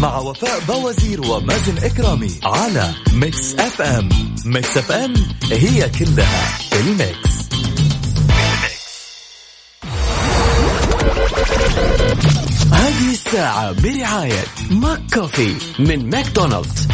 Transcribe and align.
مع 0.00 0.18
وفاء 0.18 0.60
باوزير 0.60 1.20
ومازن 1.20 1.78
إكرامي 1.78 2.30
على 2.44 2.94
Mix 3.12 3.54
FM 3.54 4.08
Mix 4.44 4.76
FM 4.76 5.14
هي 5.52 5.88
كلها 5.88 6.58
ال 6.72 6.84
mix. 6.84 7.30
هذه 12.72 13.10
الساعة 13.10 13.72
برعاية 13.72 14.44
McCafé 14.70 15.54
من 15.78 16.10
ماكدونالدز. 16.10 16.88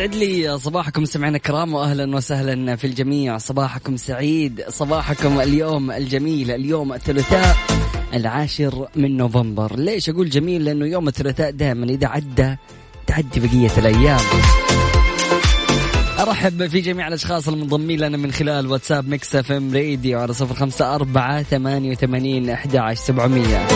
يسعد 0.00 0.14
لي 0.14 0.58
صباحكم 0.58 1.04
سمعنا 1.04 1.36
الكرام 1.36 1.74
واهلا 1.74 2.16
وسهلا 2.16 2.76
في 2.76 2.86
الجميع. 2.86 3.38
صباحكم 3.38 3.96
سعيد 3.96 4.64
صباحكم 4.68 5.40
اليوم 5.40 5.90
الجميل 5.90 6.50
اليوم 6.50 6.92
الثلاثاء 6.92 7.56
العاشر 8.14 8.88
من 8.96 9.16
نوفمبر. 9.16 9.76
ليش 9.76 10.08
أقول 10.08 10.30
جميل؟ 10.30 10.64
لأنه 10.64 10.86
يوم 10.86 11.08
الثلاثاء 11.08 11.50
دائما 11.50 11.86
إذا 11.86 12.06
عدى 12.06 12.56
تعدي 13.06 13.40
بقية 13.40 13.78
الأيام. 13.78 14.20
أرحب 16.18 16.66
في 16.66 16.80
جميع 16.80 17.08
الأشخاص 17.08 17.48
المنضمين 17.48 18.00
لنا 18.00 18.16
من 18.16 18.32
خلال 18.32 18.66
واتساب 18.66 19.08
Mix 19.08 19.36
FM 19.36 19.74
راديو 19.74 20.20
على 20.20 20.32
صفر 20.32 20.54
خمسة 20.54 20.94
أربعة 20.94 21.42
ثمانية 21.42 21.90
وثمانين 21.90 22.50
إحدى 22.50 22.78
عشر 22.78 23.00
سبعمئه 23.00 23.68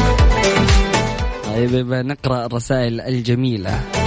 طيب 1.44 1.92
نقرأ 1.92 2.46
الرسائل 2.46 3.00
الجميلة. 3.00 4.03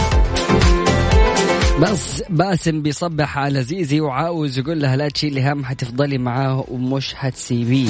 بس 1.81 2.23
باسم 2.29 2.81
بيصبح 2.81 3.37
على 3.37 3.63
زيزي 3.63 4.01
وعاوز 4.01 4.59
يقول 4.59 4.81
لها 4.81 4.95
لا 4.95 5.09
تشيلي 5.09 5.51
هم 5.51 5.65
حتفضلي 5.65 6.17
معاه 6.17 6.65
ومش 6.67 7.13
حتسيبيه. 7.13 7.89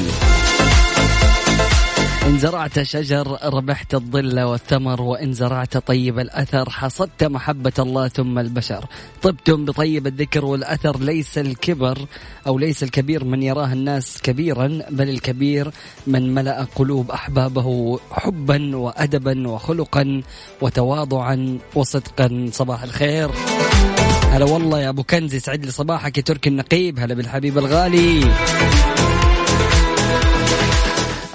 إن 2.27 2.37
زرعت 2.37 2.81
شجر 2.81 3.37
ربحت 3.43 3.95
الظل 3.95 4.39
والثمر 4.39 5.01
وإن 5.01 5.33
زرعت 5.33 5.77
طيب 5.77 6.19
الأثر 6.19 6.69
حصدت 6.69 7.23
محبة 7.23 7.71
الله 7.79 8.07
ثم 8.07 8.39
البشر. 8.39 8.85
طبتم 9.21 9.65
بطيب 9.65 10.07
الذكر 10.07 10.45
والأثر 10.45 10.99
ليس 10.99 11.37
الكبر 11.37 11.97
أو 12.47 12.57
ليس 12.57 12.83
الكبير 12.83 13.23
من 13.23 13.43
يراه 13.43 13.73
الناس 13.73 14.21
كبيرا 14.21 14.67
بل 14.89 15.09
الكبير 15.09 15.71
من 16.07 16.33
ملأ 16.33 16.67
قلوب 16.75 17.11
أحبابه 17.11 17.99
حبا 18.11 18.77
وأدبا 18.77 19.47
وخلقا 19.47 20.21
وتواضعا 20.61 21.57
وصدقا. 21.75 22.49
صباح 22.51 22.83
الخير. 22.83 23.29
هلا 24.31 24.45
والله 24.45 24.79
يا 24.79 24.89
أبو 24.89 25.03
كنز 25.03 25.33
يسعد 25.33 25.65
لي 25.65 25.71
صباحك 25.71 26.17
يا 26.17 26.23
تركي 26.23 26.49
النقيب. 26.49 26.99
هلا 26.99 27.13
بالحبيب 27.13 27.57
الغالي. 27.57 28.23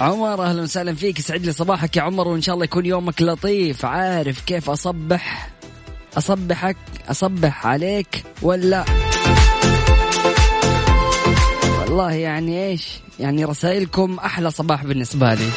عمر 0.03 0.43
أهلا 0.45 0.63
وسهلا 0.63 0.95
فيك. 0.95 1.19
يسعد 1.19 1.47
لي 1.47 1.53
صباحك 1.53 1.97
يا 1.97 2.03
عمر 2.03 2.29
وإن 2.29 2.43
شاء 2.43 2.55
الله 2.55 2.65
يكون 2.65 2.87
يومك 2.87 3.23
لطيف. 3.23 3.85
عارف 3.85 4.41
كيف 4.41 4.71
أصبح؟ 4.71 5.51
أصبحك 6.19 6.77
أصبح 7.09 7.67
عليك 7.67 8.25
ولا؟ 8.43 8.85
والله 11.81 12.13
يعني 12.13 12.67
إيش؟ 12.67 13.01
يعني 13.21 13.45
رسائلكم 13.45 14.19
أحلى 14.25 14.51
صباح 14.51 14.85
بالنسبة 14.85 15.35
لي. 15.35 15.49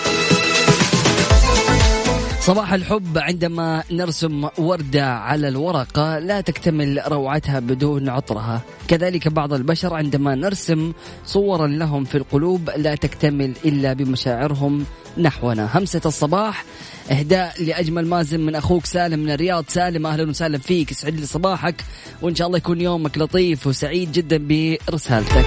صباح 2.46 2.74
الحب. 2.74 3.18
عندما 3.18 3.84
نرسم 3.92 4.48
وردة 4.58 5.14
على 5.14 5.48
الورقة 5.48 6.20
لا 6.20 6.42
تكتمل 6.42 7.02
روعتها 7.08 7.60
بدون 7.60 8.10
عطرها. 8.10 8.62
كذلك 8.88 9.28
بعض 9.28 9.54
البشر 9.54 9.94
عندما 9.94 10.36
نرسم 10.36 10.94
صورا 11.26 11.68
لهم 11.68 12.04
في 12.04 12.18
القلوب 12.18 12.70
لا 12.70 12.96
تكتمل 12.96 13.54
إلا 13.66 13.94
بمشاعرهم 13.94 14.86
نحونا. 15.18 15.70
همسة 15.74 16.02
الصباح 16.06 16.66
إهداء 17.12 17.64
لأجمل 17.64 18.08
مازن 18.08 18.40
من 18.40 18.56
أخوك 18.56 18.86
سالم 18.86 19.20
من 19.20 19.32
الرياض. 19.32 19.66
سالم 19.68 20.06
أهلا 20.08 20.30
وسهلا 20.30 20.58
فيك. 20.58 20.92
يسعد 20.92 21.16
لي 21.16 21.26
صباحك 21.26 21.76
وإن 22.22 22.36
شاء 22.36 22.48
الله 22.48 22.58
يكون 22.58 22.82
يومك 22.82 23.18
لطيف 23.18 23.68
وسعيد 23.68 24.12
جدا 24.12 24.38
برسالتك. 24.38 25.46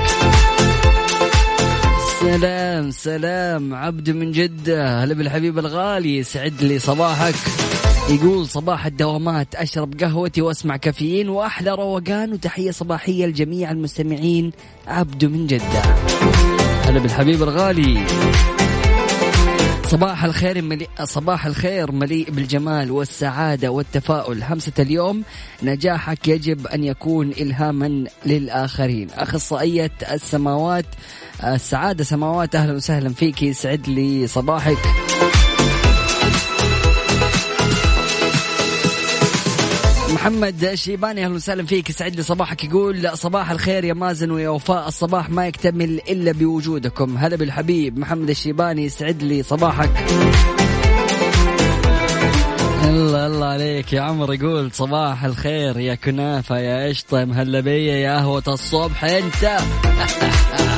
سلام 2.28 2.90
سلام. 2.90 3.74
عبد 3.74 4.10
من 4.10 4.32
جدة. 4.32 5.04
هلا 5.04 5.14
بالحبيب 5.14 5.58
الغالي. 5.58 6.22
سعد 6.22 6.62
لي 6.62 6.78
صباحك. 6.78 7.34
يقول 8.10 8.46
صباح 8.46 8.86
الدوامات. 8.86 9.54
أشرب 9.54 10.00
قهوتي 10.00 10.42
وأسمع 10.42 10.76
كافيين 10.76 11.28
وأحلى 11.28 11.70
روقان. 11.70 12.32
وتحية 12.32 12.70
صباحية 12.70 13.26
لجميع 13.26 13.70
المستمعين. 13.70 14.52
عبد 14.86 15.24
من 15.24 15.46
جدة. 15.46 15.82
هلا 16.84 16.98
بالحبيب 16.98 17.42
الغالي. 17.42 18.06
صباح 19.90 20.24
الخير 20.24 20.62
مليء 20.62 20.88
صباح 21.04 21.46
الخير 21.46 21.92
مليء 21.92 22.30
بالجمال 22.30 22.90
والسعادة 22.90 23.70
والتفاؤل. 23.70 24.42
همسة 24.42 24.72
اليوم 24.78 25.22
نجاحك 25.62 26.28
يجب 26.28 26.66
أن 26.66 26.84
يكون 26.84 27.30
إلهاما 27.30 28.04
للآخرين. 28.26 29.08
أخصائية 29.10 29.90
السماوات 30.12 30.86
السعادة 31.44 32.04
سماوات 32.04 32.54
أهلا 32.54 32.72
وسهلا 32.72 33.08
فيك. 33.08 33.42
يسعد 33.42 33.88
لي 33.88 34.26
صباحك. 34.26 34.78
محمد 40.18 40.64
الشيباني 40.64 41.24
أهلا 41.24 41.34
وسهلا 41.34 41.66
فيك. 41.66 41.90
يسعد 41.90 42.16
لي 42.16 42.22
صباحك. 42.22 42.64
يقول 42.64 43.18
صباح 43.18 43.50
الخير 43.50 43.84
يا 43.84 43.94
مازن 43.94 44.30
ويا 44.30 44.48
وفاء 44.48 44.88
الصباح 44.88 45.30
ما 45.30 45.46
يكتمل 45.46 46.00
إلا 46.08 46.32
بوجودكم. 46.32 47.18
هلا 47.18 47.36
بالحبيب 47.36 47.98
محمد 47.98 48.30
الشيباني 48.30 48.84
يسعد 48.84 49.22
لي 49.22 49.42
صباحك. 49.42 49.90
الله 52.84 53.26
الله 53.26 53.46
عليك. 53.46 53.92
يا 53.92 54.00
عمر 54.00 54.34
يقول 54.34 54.72
صباح 54.72 55.24
الخير 55.24 55.78
يا 55.78 55.94
كنافة 55.94 56.58
يا 56.58 56.88
قشطه 56.88 57.24
مهلبيه 57.24 57.92
يا 57.92 58.16
قهوة 58.16 58.44
الصبح 58.48 59.04
أنت. 59.04 59.58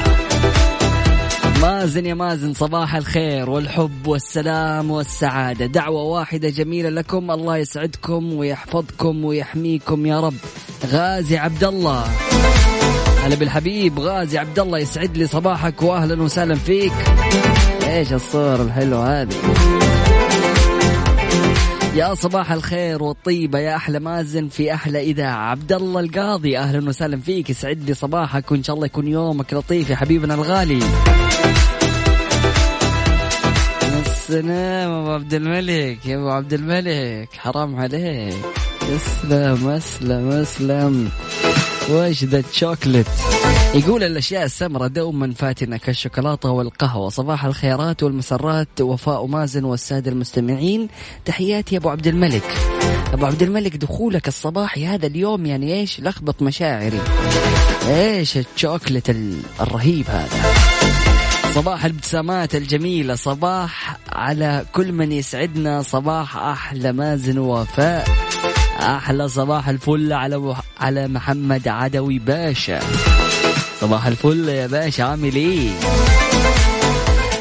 مازن 1.60 2.06
يا 2.06 2.15
مازن 2.15 2.54
صباح 2.54 2.97
الخير 2.97 3.50
والحب 3.50 4.06
والسلام 4.06 4.91
والسعادة. 4.91 5.66
دعوة 5.66 6.03
واحدة 6.03 6.48
جميلة 6.48 6.88
لكم 6.88 7.31
الله 7.31 7.56
يسعدكم 7.56 8.32
ويحفظكم 8.32 9.25
ويحميكم 9.25 10.06
يا 10.06 10.21
رب. 10.21 10.34
غازي 10.87 11.37
عبد 11.37 11.65
الله 11.65 12.04
هلا 13.25 13.34
بالحبيب 13.34 13.98
غازي 13.98 14.38
عبد 14.38 14.59
الله 14.59 14.78
يسعد 14.78 15.16
لي 15.16 15.26
صباحك 15.26 15.82
واهلا 15.82 16.22
وسهلا 16.22 16.54
فيك. 16.54 16.92
إيش 17.86 18.13
الصورة 18.13 18.63
الحلوة 18.63 19.21
هذه؟ 19.21 19.34
يا 21.97 22.15
صباح 22.15 22.53
الخير 22.53 23.03
والطيبة 23.03 23.59
يا 23.59 23.77
أحلى 23.77 24.01
مازن 24.01 24.48
في 24.48 24.74
أحلى 24.74 25.01
إذاعة. 25.01 25.51
عبد 25.51 25.72
الله 25.72 26.01
القاضي 26.01 26.59
أهلا 26.59 26.89
وسهلا 26.89 27.21
فيك 27.21 27.51
يسعد 27.51 27.83
لي 27.86 27.95
صباحك 27.95 28.53
وإن 28.53 28.63
شاء 28.63 28.77
الله 28.77 28.86
يكون 28.86 29.09
يومك 29.09 29.54
لطيف 29.54 29.91
يا 29.91 29.97
حبيبنا 29.97 30.34
الغالي. 30.34 30.80
السلام 34.30 34.91
أبو 34.91 35.10
عبد 35.10 35.34
الملك 35.34 36.06
يا 36.06 36.16
أبو 36.16 36.28
عبد 36.28 36.53
الملك 36.53 37.28
حرام 37.38 37.77
عليك. 37.77 38.34
اسلم 38.82 39.68
أسلم 39.68 40.28
أسلم. 40.28 41.10
وش 41.91 42.24
ذا 42.24 42.38
الشوكلت 42.38 43.06
يقول 43.74 44.03
الأشياء 44.03 44.44
السمراء 44.44 44.88
دوما 44.88 45.34
فاتنة 45.34 45.77
كالشوكولاتة 45.77 46.50
والقهوة. 46.50 47.09
صباح 47.09 47.44
الخيرات 47.44 48.03
والمسرات 48.03 48.80
وفاء 48.80 49.27
مازن 49.27 49.65
والسادة 49.65 50.10
المستمعين. 50.10 50.88
تحياتي 51.24 51.74
يا 51.74 51.80
أبو 51.80 51.91
عبد 51.91 52.06
الملك. 52.06 52.44
أبو 53.12 53.27
عبد 53.27 53.42
الملك 53.42 53.77
دخولك 53.77 54.28
الصباحي 54.28 54.86
هذا 54.86 55.06
اليوم 55.06 55.47
يعني 55.47 55.74
إيش؟ 55.74 56.00
لخبط 56.00 56.42
مشاعري. 56.42 57.00
إيش 57.88 58.38
الشوكلت 58.38 59.16
الرهيب 59.60 60.06
هذا؟ 60.09 60.70
صباح 61.55 61.85
الابتسامات 61.85 62.55
الجميلة 62.55 63.15
صباح 63.15 63.97
على 64.13 64.65
كل 64.73 64.93
من 64.93 65.13
يسعدنا 65.13 65.83
صباح 65.83 66.37
أحلى 66.37 66.93
مازن 66.93 67.39
وفاء 67.39 68.09
أحلى 68.81 69.29
صباح 69.29 69.69
الفل 69.69 70.13
على 70.13 70.57
على 70.81 71.09
محمد 71.09 71.69
عدوي 71.69 72.19
باشا. 72.19 72.81
صباح 73.81 74.07
الفل 74.07 74.49
يا 74.49 74.67
باشا 74.67 75.05
عامل 75.05 75.35
إيه؟ 75.35 75.71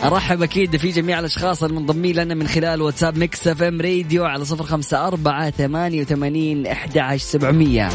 أرحب 0.03 0.43
أكيد 0.43 0.77
في 0.77 0.91
جميع 0.91 1.19
الأشخاص 1.19 1.63
المنضمين 1.63 2.15
لنا 2.15 2.35
من 2.35 2.47
خلال 2.47 2.81
واتساب 2.81 3.17
Mix 3.17 3.47
FM 3.47 3.81
راديو 3.81 4.25
على 4.25 4.45
صفر 4.45 4.63
خمسة 4.63 5.07
أربعة 5.07 5.49
ثمانية 5.49 6.01
وثمانين 6.01 6.67
أحد 6.67 7.17
سبعمية. 7.17 7.89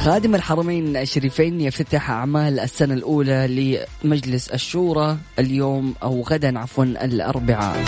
خادم 0.00 0.34
الحرمين 0.34 0.96
الشريفين 0.96 1.60
يفتتح 1.60 2.10
أعمال 2.10 2.60
السنة 2.60 2.94
الأولى 2.94 3.86
لمجلس 4.04 4.48
الشورى 4.48 5.16
اليوم 5.38 5.94
أو 6.02 6.22
غدا 6.22 6.58
عفوا 6.58 6.84
الأربعاء. 6.84 7.84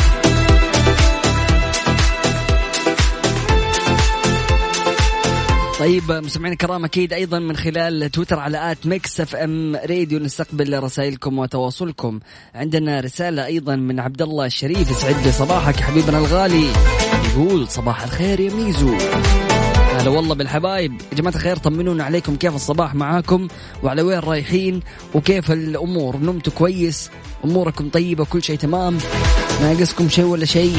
طيب 5.78 6.12
مستمعينا 6.12 6.52
الكرام 6.52 6.84
أكيد 6.84 7.12
أيضا 7.12 7.38
من 7.38 7.56
خلال 7.56 8.10
تويتر 8.10 8.38
على 8.38 8.72
at 8.72 8.86
Mix 8.86 9.20
FM 9.20 9.76
Radio 9.76 10.18
نستقبل 10.18 10.82
رسائلكم 10.82 11.38
وتواصلكم. 11.38 12.20
عندنا 12.54 13.00
رسالة 13.00 13.46
أيضا 13.46 13.76
من 13.76 14.00
عبد 14.00 14.22
الله 14.22 14.46
الشريف 14.46 14.90
يسعد 14.90 15.26
لي 15.26 15.32
صباحك 15.32 15.76
حبيبنا 15.76 16.18
الغالي. 16.18 16.72
يقول 17.30 17.68
صباح 17.68 18.02
الخير 18.02 18.40
يا 18.40 18.54
ميزو. 18.54 18.96
هلا 20.02 20.10
والله 20.10 20.34
بالحبايب. 20.34 20.92
يا 21.12 21.16
جماعة 21.16 21.34
الخير 21.34 21.56
طمنونا 21.56 22.04
عليكم. 22.04 22.36
كيف 22.36 22.54
الصباح 22.54 22.94
معاكم؟ 22.94 23.48
وعلى 23.82 24.02
وين 24.02 24.18
رايحين؟ 24.18 24.80
وكيف 25.14 25.52
الأمور؟ 25.52 26.16
نمتوا 26.16 26.52
كويس؟ 26.52 27.10
أموركم 27.44 27.90
طيبة؟ 27.90 28.24
كل 28.24 28.42
شيء 28.42 28.58
تمام؟ 28.58 28.98
ناقصكم 29.60 30.08
شيء 30.08 30.24
ولا 30.24 30.44
شيء؟ 30.44 30.76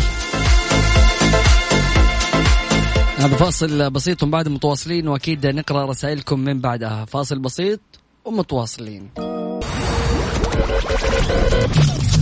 هذا 3.18 3.36
فاصل 3.36 3.90
بسيط 3.90 4.24
وبعد 4.24 4.48
متواصلين 4.48 5.08
وأكيد 5.08 5.48
نقرأ 5.48 5.86
رسائلكم 5.86 6.40
من 6.40 6.62
بعدها. 6.62 7.06
فاصل 7.06 7.40
بسيط 7.40 7.80
ومتواصلين. 8.26 9.10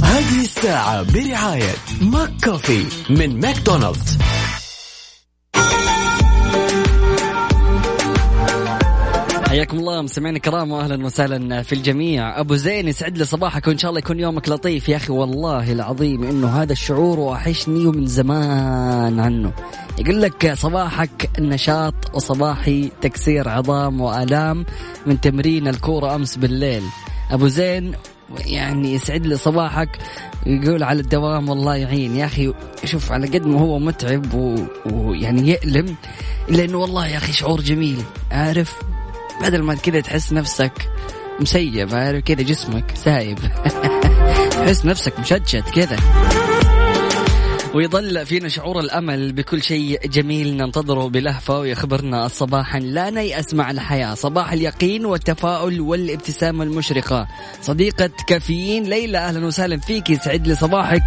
هذه 0.04 0.42
الساعة 0.42 1.02
برعاية 1.14 1.74
McCafé 2.02 2.86
من 3.10 3.40
ماكدونالدز. 3.40 4.18
حياكم 9.52 9.80
الله 9.80 10.02
مستمعينا 10.02 10.38
الكرام 10.38 10.72
واهلا 10.72 11.06
وسهلا 11.06 11.64
في 11.64 11.74
الجميع. 11.74 12.40
أبو 12.40 12.56
زين 12.56 12.88
يسعد 12.88 13.18
لي 13.18 13.26
صباحك 13.26 13.68
وإن 13.68 13.78
شاء 13.78 13.90
الله 13.90 14.00
يكون 14.00 14.20
يومك 14.20 14.50
لطيف. 14.50 14.90
يا 14.90 14.96
أخي 14.98 15.14
والله 15.14 15.72
العظيم 15.72 16.24
إنه 16.24 16.48
هذا 16.48 16.72
الشعور 16.72 17.20
وحشني 17.20 17.86
ومن 17.86 18.08
زمان 18.08 19.20
عنه. 19.20 19.52
يقول 20.00 20.22
لك 20.22 20.54
صباحك 20.54 21.30
نشاط 21.40 21.94
وصباحي 22.14 22.92
تكسير 23.02 23.50
عظام 23.50 24.02
وآلام 24.02 24.66
من 25.06 25.22
تمرين 25.22 25.68
الكورة 25.68 26.16
أمس 26.16 26.38
بالليل. 26.38 26.84
أبو 27.32 27.48
زين 27.48 27.94
يعني 28.46 28.94
يسعد 28.94 29.26
لي 29.26 29.38
صباحك 29.38 29.90
يقول 30.46 30.84
على 30.84 31.00
الدوام 31.00 31.50
والله 31.50 31.76
يعين. 31.76 32.16
يا 32.16 32.26
أخي 32.26 32.54
شوف 32.86 33.12
على 33.12 33.28
قد 33.28 33.46
ما 33.46 33.60
هو 33.60 33.80
متعب 33.80 34.34
ويعني 34.86 35.50
يألم 35.50 35.96
الا 36.50 36.66
انه 36.66 36.78
والله 36.78 37.08
يا 37.08 37.18
أخي 37.18 37.34
شعور 37.34 37.62
جميل. 37.62 38.02
عارف؟ 38.32 38.76
بدل 39.42 39.64
ما 39.64 39.76
كذا 39.76 40.00
تحس 40.00 40.34
نفسك 40.34 40.90
مسيب 41.40 41.96
عارف 41.96 42.24
كذا 42.24 42.42
جسمك 42.42 42.92
سايب. 42.96 43.40
تحس 44.52 44.86
نفسك 44.86 45.20
مشتت 45.20 45.70
كذا. 45.76 45.98
ويظل 47.74 48.26
فينا 48.26 48.50
شعور 48.50 48.80
الأمل 48.80 49.34
بكل 49.34 49.64
شيء 49.64 50.08
جميل 50.08 50.58
ننتظره 50.58 51.10
بلهفة 51.10 51.60
ويخبرنا 51.60 52.28
صباحا 52.28 52.80
لا 52.80 53.10
نيأس 53.10 53.54
مع 53.54 53.72
الحياة، 53.72 54.14
صباح 54.14 54.52
اليقين 54.52 55.06
والتفاؤل 55.06 55.82
والابتسامة 55.82 56.64
المشرقة. 56.64 57.28
صديقة 57.62 58.10
كافيين 58.28 58.84
ليلى 58.84 59.18
أهلا 59.18 59.46
وسهلا 59.46 59.78
فيك 59.78 60.10
يسعد 60.10 60.48
لي 60.48 60.56
صباحك. 60.56 61.04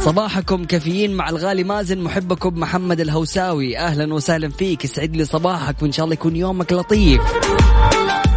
صباحكم 0.00 0.64
كافيين 0.64 1.14
مع 1.14 1.28
الغالي 1.28 1.64
مازن 1.64 1.98
محبكم 1.98 2.60
محمد 2.60 3.00
الهوساوي 3.00 3.78
أهلا 3.78 4.14
وسهلا 4.14 4.48
فيك 4.48 4.84
يسعد 4.84 5.16
لي 5.16 5.24
صباحك 5.24 5.82
وإن 5.82 5.92
شاء 5.92 6.04
الله 6.04 6.14
يكون 6.14 6.36
يومك 6.36 6.72
لطيف. 6.72 7.22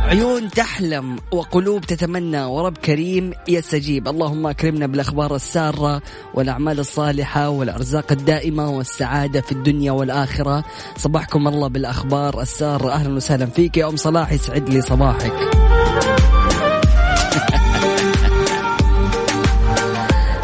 عيون 0.09 0.49
تحلم 0.49 1.17
وقلوب 1.31 1.81
تتمنى 1.81 2.43
ورب 2.43 2.77
كريم 2.77 3.33
يستجيب. 3.47 4.07
اللهم 4.07 4.47
أكرمنا 4.47 4.87
بالأخبار 4.87 5.35
السارة 5.35 6.01
والأعمال 6.33 6.79
الصالحة 6.79 7.49
والأرزاق 7.49 8.11
الدائمة 8.11 8.69
والسعادة 8.69 9.41
في 9.41 9.51
الدنيا 9.51 9.91
والآخرة. 9.91 10.63
صباحكم 10.97 11.47
الله 11.47 11.67
بالأخبار 11.67 12.41
السارة. 12.41 12.91
أهلا 12.91 13.13
وسهلا 13.13 13.45
فيك. 13.45 13.77
يا 13.77 13.89
أم 13.89 13.95
صلاح 13.95 14.31
يسعد 14.31 14.69
لي 14.69 14.81
صباحك. 14.81 15.33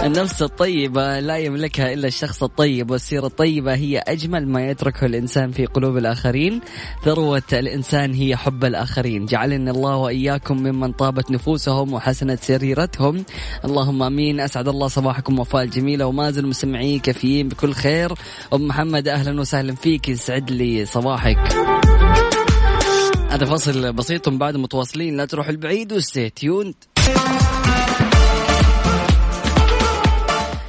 النفس 0.05 0.41
الطيبة 0.41 1.19
لا 1.19 1.37
يملكها 1.37 1.93
إلا 1.93 2.07
الشخص 2.07 2.43
الطيب 2.43 2.91
والسيرة 2.91 3.25
الطيبة 3.25 3.75
هي 3.75 3.97
أجمل 3.97 4.47
ما 4.47 4.69
يتركه 4.69 5.05
الإنسان 5.05 5.51
في 5.51 5.65
قلوب 5.65 5.97
الآخرين. 5.97 6.61
ثروة 7.05 7.43
الإنسان 7.53 8.13
هي 8.13 8.35
حب 8.35 8.65
الآخرين. 8.65 9.25
جعلني 9.25 9.71
الله 9.71 9.95
وإياكم 9.95 10.57
ممن 10.57 10.91
طابت 10.91 11.31
نفوسهم 11.31 11.93
وحسنت 11.93 12.43
سريرتهم 12.43 13.25
اللهم 13.65 14.03
أمين. 14.03 14.39
أسعد 14.39 14.67
الله 14.67 14.87
صباحكم 14.87 15.39
وفاء 15.39 15.63
الجميلة 15.63 16.05
ومازل 16.05 16.47
مستمعي 16.47 16.99
كفيين 16.99 17.47
بكل 17.47 17.73
خير. 17.73 18.13
أم 18.53 18.67
محمد 18.67 19.07
أهلا 19.07 19.41
وسهلا 19.41 19.75
فيك. 19.75 20.09
يسعد 20.09 20.51
لي 20.51 20.85
صباحك. 20.85 21.39
هذا 23.29 23.45
فصل 23.45 23.93
بسيط 23.93 24.29
بعد 24.29 24.57
متواصلين. 24.57 25.17
لا 25.17 25.25
تروح 25.25 25.47
البعيد 25.49 25.93
وستي 25.93 26.29
تيوند 26.29 26.75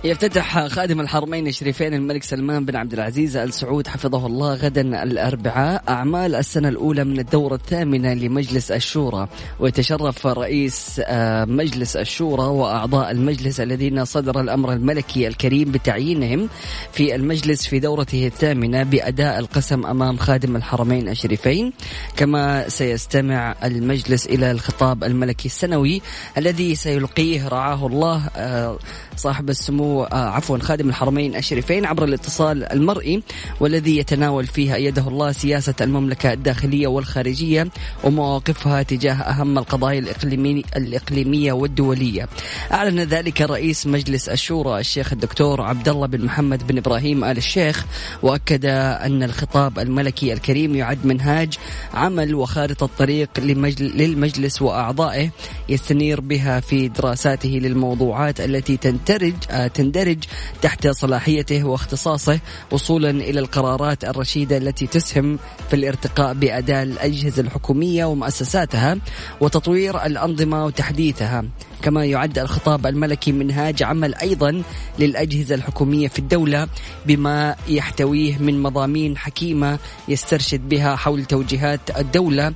يفتتح 0.06 0.66
خادم 0.66 1.00
الحرمين 1.00 1.46
الشريفين 1.46 1.94
الملك 1.94 2.22
سلمان 2.22 2.64
بن 2.64 2.76
عبد 2.76 2.92
العزيز 2.92 3.36
آل 3.36 3.52
سعود 3.52 3.86
حفظه 3.86 4.26
الله 4.26 4.54
غدا 4.54 5.02
الأربعاء 5.02 5.82
أعمال 5.88 6.34
السنة 6.34 6.68
الأولى 6.68 7.04
من 7.04 7.18
الدورة 7.18 7.54
الثامنة 7.54 8.14
لمجلس 8.14 8.70
الشورى. 8.70 9.28
ويتشرف 9.60 10.26
رئيس 10.26 11.00
آه، 11.04 11.44
مجلس 11.44 11.96
الشورى 11.96 12.42
وأعضاء 12.42 13.10
المجلس 13.10 13.60
الذين 13.60 14.04
صدر 14.04 14.40
الأمر 14.40 14.72
الملكي 14.72 15.28
الكريم 15.28 15.72
بتعيينهم 15.72 16.48
في 16.92 17.14
المجلس 17.14 17.66
في 17.66 17.78
دورته 17.78 18.26
الثامنة 18.26 18.82
بأداء 18.82 19.38
القسم 19.38 19.86
أمام 19.86 20.16
خادم 20.16 20.56
الحرمين 20.56 21.08
الشريفين. 21.08 21.72
كما 22.16 22.68
سيستمع 22.68 23.54
المجلس 23.64 24.26
إلى 24.26 24.50
الخطاب 24.50 25.04
الملكي 25.04 25.46
السنوي 25.46 26.02
الذي 26.38 26.74
سيلقيه 26.74 27.48
رعاه 27.48 27.86
الله 27.86 28.30
آه، 28.36 28.78
صاحب 29.16 29.50
السمو 29.50 30.04
آه، 30.04 30.14
عفوا 30.14 30.58
خادم 30.58 30.88
الحرمين 30.88 31.36
الشريفين 31.36 31.86
عبر 31.86 32.04
الاتصال 32.04 32.72
المرئي 32.72 33.22
والذي 33.60 33.98
يتناول 33.98 34.46
فيها 34.46 34.74
أيده 34.74 35.08
الله 35.08 35.32
سياسة 35.32 35.74
المملكة 35.80 36.32
الداخلية 36.32 36.86
والخارجية 36.86 37.68
ومواقفها 38.04 38.82
تجاه 38.82 39.14
أهم 39.14 39.58
القضايا 39.58 39.98
الإقليمي 39.98 40.64
الإقليمية 40.76 41.52
والدولية. 41.52 42.28
أعلن 42.72 43.00
ذلك 43.00 43.40
رئيس 43.40 43.86
مجلس 43.86 44.28
الشورى 44.28 44.80
الشيخ 44.80 45.12
الدكتور 45.12 45.62
عبد 45.62 45.88
الله 45.88 46.06
بن 46.06 46.24
محمد 46.24 46.66
بن 46.66 46.78
إبراهيم 46.78 47.24
آل 47.24 47.36
الشيخ 47.36 47.86
وأكد 48.22 48.64
أن 48.66 49.22
الخطاب 49.22 49.78
الملكي 49.78 50.32
الكريم 50.32 50.74
يعد 50.74 51.06
منهاج 51.06 51.58
عمل 51.94 52.34
وخارطة 52.34 52.88
طريق 52.98 53.30
لمجل 53.38 53.86
للمجلس 53.96 54.62
وأعضائه 54.62 55.30
يستنير 55.68 56.20
بها 56.20 56.60
في 56.60 56.88
دراساته 56.88 57.48
للموضوعات 57.48 58.40
التي 58.40 58.76
تندرج 59.06 59.34
آه، 59.50 59.66
تندرج 59.66 60.18
تحت 60.62 60.88
صلاحيته 60.88 61.64
واختصاصه 61.64 62.40
وصولا 62.70 63.10
إلى 63.10 63.40
القرارات 63.40 64.04
الرشيدة 64.04 64.56
التي 64.56 64.86
تسهم 64.86 65.38
في 65.70 65.76
الارتقاء 65.76 66.34
بأداء 66.34 66.82
الأجهزة 66.82 67.42
الحكومية 67.42 68.04
ومؤسساتها 68.04 68.98
وتطوير 69.40 70.06
الأنظمة 70.06 70.64
وتحديثها. 70.64 71.44
كما 71.82 72.04
يعد 72.04 72.38
الخطاب 72.38 72.86
الملكي 72.86 73.32
منهاج 73.32 73.82
عمل 73.82 74.14
أيضا 74.14 74.62
للأجهزة 74.98 75.54
الحكومية 75.54 76.08
في 76.08 76.18
الدولة 76.18 76.68
بما 77.06 77.56
يحتويه 77.68 78.38
من 78.38 78.62
مضامين 78.62 79.16
حكيمة 79.16 79.78
يسترشد 80.08 80.68
بها 80.68 80.96
حول 80.96 81.24
توجيهات 81.24 81.80
الدولة 81.98 82.52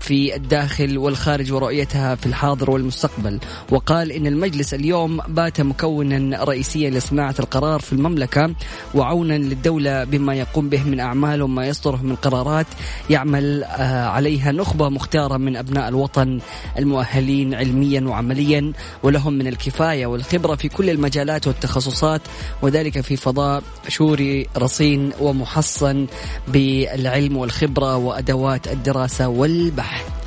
في 0.00 0.36
الداخل 0.36 0.98
والخارج 0.98 1.52
ورؤيتها 1.52 2.14
في 2.14 2.26
الحاضر 2.26 2.70
والمستقبل. 2.70 3.40
وقال 3.70 4.12
إن 4.12 4.26
المجلس 4.26 4.74
اليوم 4.74 5.20
بات 5.28 5.60
مكونا 5.94 6.44
رئيسيا 6.44 6.90
لصناعة 6.90 7.34
القرار 7.38 7.80
في 7.80 7.92
المملكة 7.92 8.54
وعونا 8.94 9.38
للدولة 9.38 10.04
بما 10.04 10.34
يقوم 10.34 10.68
به 10.68 10.82
من 10.82 11.00
أعمال 11.00 11.42
وما 11.42 11.66
يصدره 11.66 12.00
من 12.02 12.16
قرارات 12.16 12.66
يعمل 13.10 13.64
آه، 13.64 14.06
عليها 14.08 14.52
نخبة 14.52 14.88
مختارة 14.88 15.36
من 15.36 15.56
أبناء 15.56 15.88
الوطن 15.88 16.40
المؤهلين 16.78 17.54
علميا 17.54 18.00
وعمليا 18.00 18.72
ولهم 19.02 19.32
من 19.32 19.46
الكفاية 19.46 20.06
والخبرة 20.06 20.54
في 20.54 20.68
كل 20.68 20.90
المجالات 20.90 21.46
والتخصصات 21.46 22.20
وذلك 22.62 23.00
في 23.00 23.16
فضاء 23.16 23.62
شوري 23.88 24.46
رصين 24.58 25.12
ومحصن 25.20 26.06
بالعلم 26.48 27.36
والخبرة 27.36 27.96
وأدوات 27.96 28.68
الدراسة 28.68 29.28
والبحث. 29.28 30.23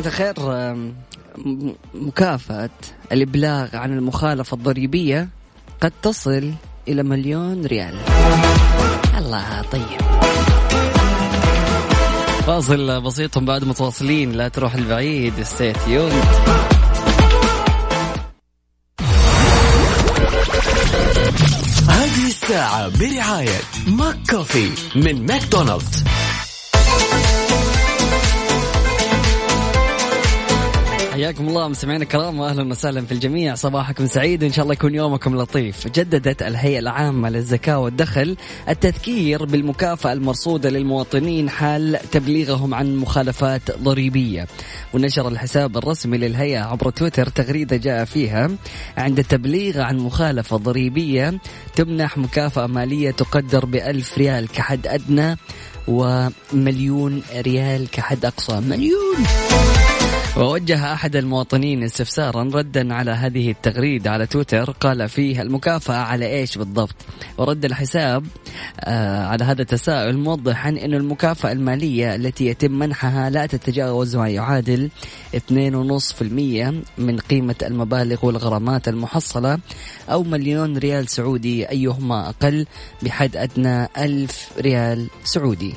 جماعة 0.00 0.06
الخير 0.06 0.34
مكافأة 1.94 2.70
الإبلاغ 3.12 3.76
عن 3.76 3.92
المخالفة 3.92 4.54
الضريبية 4.54 5.28
قد 5.80 5.92
تصل 6.02 6.52
إلى 6.88 7.02
مليون 7.02 7.66
ريال. 7.66 7.94
الله 9.18 9.62
طيب. 9.62 10.00
فاصل 12.46 13.02
بسيط 13.02 13.38
بعد 13.38 13.64
متواصلين 13.64 14.32
لا 14.32 14.48
تروح 14.48 14.74
البعيد 14.74 15.38
stay 15.38 15.55
tuned 15.55 15.76
هذه 21.88 22.26
الساعة 22.26 22.88
برعاية 22.98 23.60
McCafé 23.86 24.70
من 24.96 25.26
ماكدونالدز. 25.26 26.04
حياكم 31.16 31.48
الله 31.48 31.68
مستمعينا 31.68 32.02
الكرام 32.02 32.38
واهلا 32.38 32.70
وسهلا 32.70 33.06
في 33.06 33.12
الجميع. 33.12 33.54
صباحكم 33.54 34.06
سعيد 34.06 34.42
وان 34.42 34.52
شاء 34.52 34.62
الله 34.62 34.72
يكون 34.74 34.94
يومكم 34.94 35.36
لطيف. 35.36 35.86
جددت 35.86 36.42
الهيئة 36.42 36.78
العامة 36.78 37.30
للزكاة 37.30 37.78
والدخل 37.78 38.36
التذكير 38.68 39.44
بالمكافأة 39.44 40.12
المرصودة 40.12 40.70
للمواطنين 40.70 41.50
حال 41.50 41.98
تبليغهم 42.12 42.74
عن 42.74 42.96
مخالفات 42.96 43.78
ضريبية. 43.78 44.46
ونشر 44.94 45.28
الحساب 45.28 45.76
الرسمي 45.76 46.18
للهيئة 46.18 46.60
عبر 46.60 46.90
تويتر 46.90 47.28
تغريدة 47.28 47.76
جاء 47.76 48.04
فيها 48.04 48.50
عند 48.96 49.18
التبليغ 49.18 49.80
عن 49.80 49.96
مخالفة 49.96 50.56
ضريبية 50.56 51.38
تمنح 51.76 52.18
مكافأة 52.18 52.66
مالية 52.66 53.10
تقدر 53.10 53.64
بألف 53.64 54.18
ريال 54.18 54.48
كحد 54.48 54.86
أدنى 54.86 55.36
ومليون 55.88 57.22
ريال 57.36 57.90
كحد 57.90 58.24
أقصى. 58.24 58.60
مليون! 58.60 59.16
ووجه 60.36 60.92
أحد 60.92 61.16
المواطنين 61.16 61.82
استفسارا 61.82 62.42
ردا 62.42 62.94
على 62.94 63.10
هذه 63.10 63.50
التغريدة 63.50 64.10
على 64.10 64.26
تويتر 64.26 64.70
قال 64.70 65.08
فيه 65.08 65.42
المكافأة 65.42 65.94
على 65.96 66.26
إيش 66.26 66.58
بالضبط؟ 66.58 66.94
ورد 67.38 67.64
الحساب 67.64 68.26
آه 68.80 69.26
على 69.26 69.44
هذا 69.44 69.62
التساؤل 69.62 70.16
موضحا 70.16 70.68
أن 70.68 70.94
المكافأة 70.94 71.52
المالية 71.52 72.14
التي 72.14 72.46
يتم 72.46 72.72
منحها 72.72 73.30
لا 73.30 73.46
تتجاوز 73.46 74.16
ما 74.16 74.28
يعادل 74.28 74.90
2.5% 75.36 75.42
من 76.98 77.18
قيمة 77.30 77.56
المبالغ 77.62 78.26
والغرامات 78.26 78.88
المحصلة 78.88 79.58
أو 80.10 80.22
مليون 80.22 80.78
ريال 80.78 81.08
سعودي 81.08 81.68
أيهما 81.70 82.28
أقل؟ 82.28 82.66
بحد 83.02 83.36
أدنى 83.36 83.88
ألف 83.98 84.48
ريال 84.58 85.06
سعودي. 85.24 85.74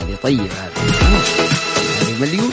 هذه 0.00 0.14
طيب 0.22 0.40
هذه 0.40 0.91
مليون 2.20 2.50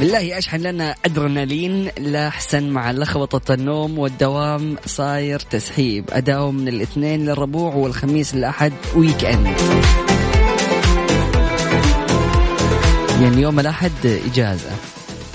بالله 0.00 0.38
أشحن 0.38 0.60
لنا 0.60 0.94
أدرينالين 1.04 1.90
لا 1.98 2.28
احسن 2.28 2.70
مع 2.70 2.90
لخبطة 2.90 3.54
النوم 3.54 3.98
والدوام 3.98 4.76
صاير 4.86 5.40
تسحيب. 5.40 6.04
أداوم 6.12 6.54
من 6.54 6.68
الاثنين 6.68 7.24
للربوع 7.26 7.74
والخميس 7.74 8.34
للأحد 8.34 8.72
weekend 8.96 9.46
يعني 13.22 13.42
يوم 13.42 13.60
الأحد 13.60 14.20
إجازة. 14.32 14.70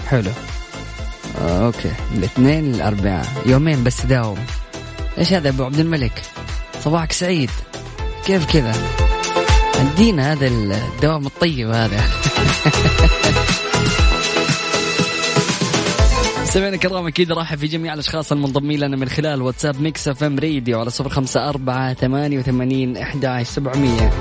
حلو. 0.08 0.32
okay. 1.42 1.92
الاثنين 2.16 2.72
للأربعاء. 2.72 3.28
يومين 3.46 3.84
بس 3.84 4.06
داوم. 4.06 4.38
إيش 5.18 5.34
هذا 5.34 5.50
أبو 5.50 5.64
عبد 5.64 5.80
الملك؟ 5.80 6.22
صباحك 6.84 7.12
سعيد. 7.12 7.50
كيف 8.26 8.46
كذا؟ 8.46 8.76
ادينا 9.80 10.32
هذا 10.32 10.48
الدوام 10.48 11.26
الطيب 11.26 11.70
هذا. 11.70 12.04
سمعنا 16.50 16.76
الكرام 16.76 17.08
أكيد 17.08 17.32
راح 17.32 17.56
في 17.56 17.68
جميع 17.68 17.94
الأشخاص 17.94 18.32
المنضمين 18.32 18.80
لنا 18.80 18.98
من 18.98 19.10
خلال 19.10 19.42
واتساب 19.42 19.82
Mix 19.82 20.08
FM 20.08 20.40
راديو 20.40 20.80
على 20.80 20.90
صفر 20.90 21.10
خمسة 21.10 21.50
أربعة 21.50 21.94
ثمانية 21.94 22.40
وثمانين 22.40 22.98
أحد 22.98 23.44
سبعمية. 23.44 24.12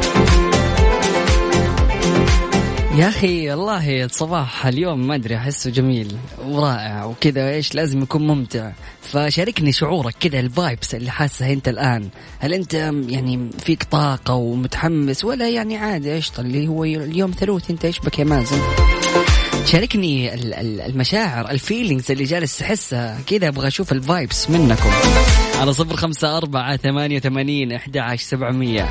يا 2.98 3.08
أخي 3.08 3.50
والله 3.50 4.04
الصباح 4.04 4.66
اليوم 4.66 5.06
ما 5.06 5.14
أدري 5.14 5.36
أحسه 5.36 5.70
جميل 5.70 6.16
ورائع 6.44 7.04
وكذا 7.04 7.50
إيش 7.50 7.74
لازم 7.74 8.02
يكون 8.02 8.26
ممتع. 8.26 8.70
فشاركني 9.02 9.72
شعورك 9.72 10.14
كذا 10.20 10.40
ال 10.40 10.49
vibes 10.49 10.94
اللي 10.94 11.10
حاسها 11.10 11.52
أنت 11.52 11.68
الآن. 11.68 12.08
هل 12.38 12.54
أنت 12.54 12.74
يعني 13.08 13.50
فيك 13.64 13.82
طاقة 13.84 14.34
ومتحمس 14.34 15.24
ولا 15.24 15.48
يعني 15.48 15.76
عادي؟ 15.76 16.12
قشطه 16.12 16.40
اللي 16.40 16.68
هو 16.68 16.84
اليوم 16.84 17.30
ثلوث 17.30 17.70
أنت 17.70 17.84
إيش 17.84 17.98
بك 17.98 18.18
يا 18.18 18.24
مازن؟ 18.24 18.60
شاركني 19.66 20.34
ال- 20.34 20.54
ال- 20.54 20.80
المشاعر 20.80 21.50
ال 21.50 21.57
feelings 21.57 22.10
اللي 22.10 22.24
جالس 22.24 22.58
تحسها. 22.58 23.18
كذا 23.26 23.48
أبغى 23.48 23.68
أشوف 23.68 23.92
ال 23.92 24.02
vibes 24.02 24.50
منكم. 24.50 24.90
على 25.58 25.72
صفر 25.72 25.96
خمسة 25.96 26.36
أربعة 26.36 26.76
ثمانية 26.76 27.16
وثمانين 27.16 27.72
أحد 27.72 27.96
عشر 27.96 28.22
سبعمية. 28.24 28.88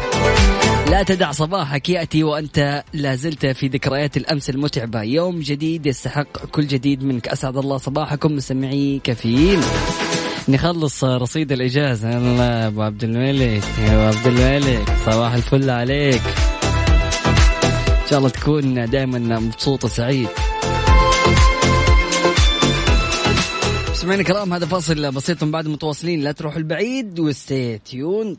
لا 0.90 1.04
تدع 1.04 1.32
صباحك 1.32 1.90
يأتي 1.90 2.24
وأنت 2.24 2.84
لا 2.94 3.16
زلت 3.16 3.46
في 3.46 3.68
ذكريات 3.68 4.18
الأمس 4.18 4.50
المتعبة. 4.50 5.02
يوم 5.02 5.40
جديد 5.40 5.86
يستحق 5.86 6.46
كل 6.46 6.68
جديد 6.68 7.04
منك. 7.04 7.28
أسعد 7.28 7.58
الله 7.58 7.78
صباحكم 7.78 8.32
مستمعي 8.36 9.02
كافيين 9.04 9.60
نخلص 10.50 11.04
رصيد 11.04 11.52
الإجازة. 11.52 12.18
الله 12.18 12.68
أبو 12.68 12.82
عبد 12.82 13.04
الملك 13.04 13.64
يا 13.80 14.10
أبو 14.10 14.18
عبد 14.18 14.28
الملك 14.28 14.90
صباح 15.06 15.34
الفل 15.34 15.70
عليك. 15.70 16.22
إن 17.88 18.10
شاء 18.10 18.20
الله 18.20 18.30
تكون 18.30 18.90
دائما 18.90 19.40
مبسوط 19.40 19.86
وسعيد. 19.86 20.28
سمعنا 23.94 24.24
كلام 24.24 24.54
هذا 24.54 24.66
فاصل 24.66 25.12
بسيط 25.12 25.44
من 25.44 25.52
بعد 25.52 25.68
متواصلين. 25.68 26.22
لا 26.22 26.32
تروحوا 26.32 26.58
البعيد 26.58 27.20
وستي 27.20 27.78
تيوند. 27.78 28.38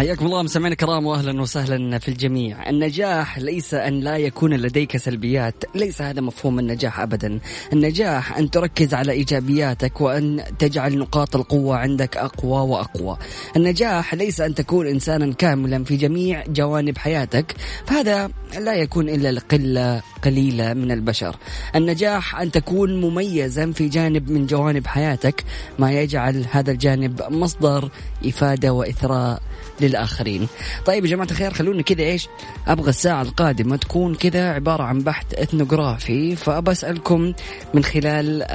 حياكم 0.00 0.26
الله 0.26 0.42
مستمعينا 0.42 0.72
الكرام 0.72 1.06
واهلا 1.06 1.42
وسهلا 1.42 1.98
في 1.98 2.08
الجميع، 2.08 2.70
النجاح 2.70 3.38
ليس 3.38 3.74
أن 3.74 4.00
لا 4.00 4.16
يكون 4.16 4.54
لديك 4.54 4.96
سلبيات، 4.96 5.54
ليس 5.74 6.02
هذا 6.02 6.20
مفهوم 6.20 6.58
النجاح 6.58 7.00
ابدا، 7.00 7.40
النجاح 7.72 8.38
أن 8.38 8.50
تركز 8.50 8.94
على 8.94 9.12
إيجابياتك 9.12 10.00
وأن 10.00 10.44
تجعل 10.58 10.98
نقاط 10.98 11.36
القوة 11.36 11.76
عندك 11.76 12.16
أقوى 12.16 12.60
وأقوى، 12.70 13.16
النجاح 13.56 14.14
ليس 14.14 14.40
أن 14.40 14.54
تكون 14.54 14.86
انسانا 14.86 15.32
كاملا 15.32 15.84
في 15.84 15.96
جميع 15.96 16.44
جوانب 16.48 16.98
حياتك، 16.98 17.54
فهذا 17.86 18.30
لا 18.58 18.74
يكون 18.74 19.08
إلا 19.08 19.32
لقله 19.32 20.02
قليلة 20.22 20.74
من 20.74 20.92
البشر، 20.92 21.36
النجاح 21.76 22.40
أن 22.40 22.50
تكون 22.50 23.00
مميزا 23.00 23.72
في 23.72 23.88
جانب 23.88 24.30
من 24.30 24.46
جوانب 24.46 24.86
حياتك، 24.86 25.44
ما 25.78 25.92
يجعل 25.92 26.44
هذا 26.50 26.70
الجانب 26.70 27.22
مصدر 27.30 27.90
إفادة 28.26 28.72
وإثراء 28.72 29.42
للآخرين. 29.90 30.48
طيب 30.86 31.04
يا 31.04 31.10
جماعة 31.10 31.28
الخير 31.30 31.52
خلونا 31.52 31.82
كذا 31.82 32.02
إيش 32.02 32.28
أبغى 32.66 32.90
الساعة 32.90 33.22
القادمة 33.22 33.76
تكون 33.76 34.14
كذا 34.14 34.52
عبارة 34.52 34.82
عن 34.82 34.98
بحث 34.98 35.34
إثنوغرافي 35.34 36.36
فأبى 36.36 36.70
أسألكم 36.70 37.32
من 37.74 37.84
خلال 37.84 38.46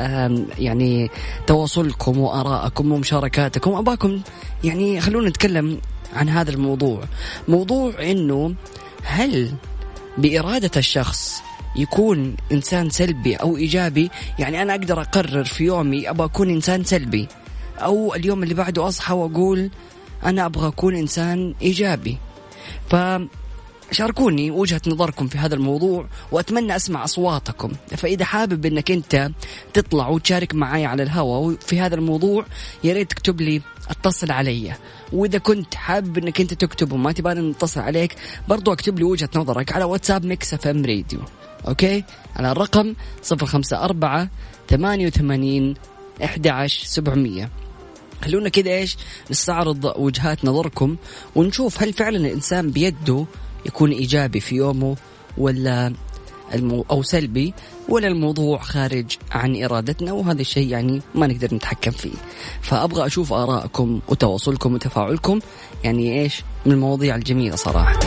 يعني 0.60 1.10
تواصلكم 1.48 2.18
وآرائكم 2.18 2.92
ومشاركاتكم 2.92 3.74
أباكم 3.74 4.22
يعني 4.64 5.02
خلونا 5.02 5.30
نتكلم 5.30 5.82
عن 6.14 6.30
هذا 6.30 6.52
الموضوع. 6.52 7.04
موضوع 7.48 7.94
إنه 8.02 8.56
هل 9.04 9.54
بإرادة 10.18 10.72
الشخص 10.78 11.42
يكون 11.76 12.36
إنسان 12.52 12.90
سلبي 12.90 13.36
أو 13.36 13.58
إيجابي؟ 13.58 14.10
يعني 14.40 14.62
أنا 14.62 14.74
أقدر 14.74 15.02
أقرر 15.02 15.44
في 15.44 15.64
يومي 15.64 16.10
أبغى 16.10 16.26
أكون 16.26 16.50
إنسان 16.50 16.84
سلبي 16.84 17.28
أو 17.78 18.16
اليوم 18.16 18.44
اللي 18.44 18.54
بعده 18.54 18.88
أصحى 18.88 19.14
وأقول 19.14 19.70
أنا 20.26 20.46
أبغى 20.46 20.68
أكون 20.68 20.96
إنسان 20.96 21.56
إيجابي. 21.62 22.18
ف 22.90 22.96
شاركوني 23.92 24.52
وجهة 24.52 24.82
نظركم 24.88 25.28
في 25.28 25.38
هذا 25.38 25.56
الموضوع 25.56 26.06
وأتمنى 26.32 26.76
أسمع 26.76 27.04
أصواتكم. 27.04 27.72
فإذا 27.98 28.26
حابب 28.26 28.66
أنك 28.66 28.92
أنت 28.92 29.32
تطلع 29.74 30.08
وتشارك 30.08 30.56
معي 30.56 30.86
على 30.86 31.04
الهواء 31.04 31.56
في 31.60 31.80
هذا 31.80 31.96
الموضوع 31.96 32.46
يا 32.84 32.94
ريت 32.94 33.12
تكتب 33.12 33.42
لي 33.42 33.62
اتصل 33.90 34.32
علي. 34.32 34.74
وإذا 35.14 35.38
كنت 35.38 35.76
حابب 35.76 36.18
أنك 36.18 36.42
أنت 36.42 36.54
تكتب 36.54 36.92
وما 36.92 37.12
تبغى 37.12 37.34
نتصل 37.34 37.80
عليك 37.80 38.16
برضو 38.48 38.74
أكتب 38.74 39.00
لي 39.00 39.06
وجهة 39.06 39.30
نظرك 39.36 39.72
على 39.74 39.84
واتساب 39.84 40.26
Mix 40.26 40.54
FM 40.54 40.86
Radio. 40.86 41.20
okay؟ 41.68 42.04
على 42.36 42.52
الرقم 42.52 42.94
054 43.32 44.30
88 44.70 45.74
11700 46.22 47.50
خلونا 48.26 48.50
كذا 48.50 48.72
إيش؟ 48.72 48.98
نستعرض 49.32 49.94
وجهات 49.98 50.46
نظركم 50.46 50.96
ونشوف 51.36 51.84
هل 51.84 51.94
فعلا 51.94 52.18
الإنسان 52.18 52.72
بيده 52.72 53.26
يكون 53.66 53.92
إيجابي 53.92 54.40
في 54.40 54.56
يومه 54.56 54.96
ولا 55.38 55.94
المو 56.54 56.86
أو 56.92 57.04
سلبي 57.04 57.54
ولا 57.90 58.08
الموضوع 58.08 58.58
خارج 58.58 59.18
عن 59.32 59.64
إرادتنا 59.64 60.14
وهذا 60.14 60.42
الشيء 60.42 60.68
يعني 60.68 61.02
ما 61.16 61.28
نقدر 61.28 61.56
نتحكم 61.56 61.92
فيه. 61.92 62.18
فأبغى 62.62 63.06
أشوف 63.06 63.34
آرائكم 63.34 64.00
وتواصلكم 64.08 64.74
وتفاعلكم 64.74 65.40
يعني 65.84 66.22
إيش؟ 66.22 66.44
من 66.66 66.72
المواضيع 66.72 67.16
الجميلة 67.16 67.56
صراحة. 67.56 68.00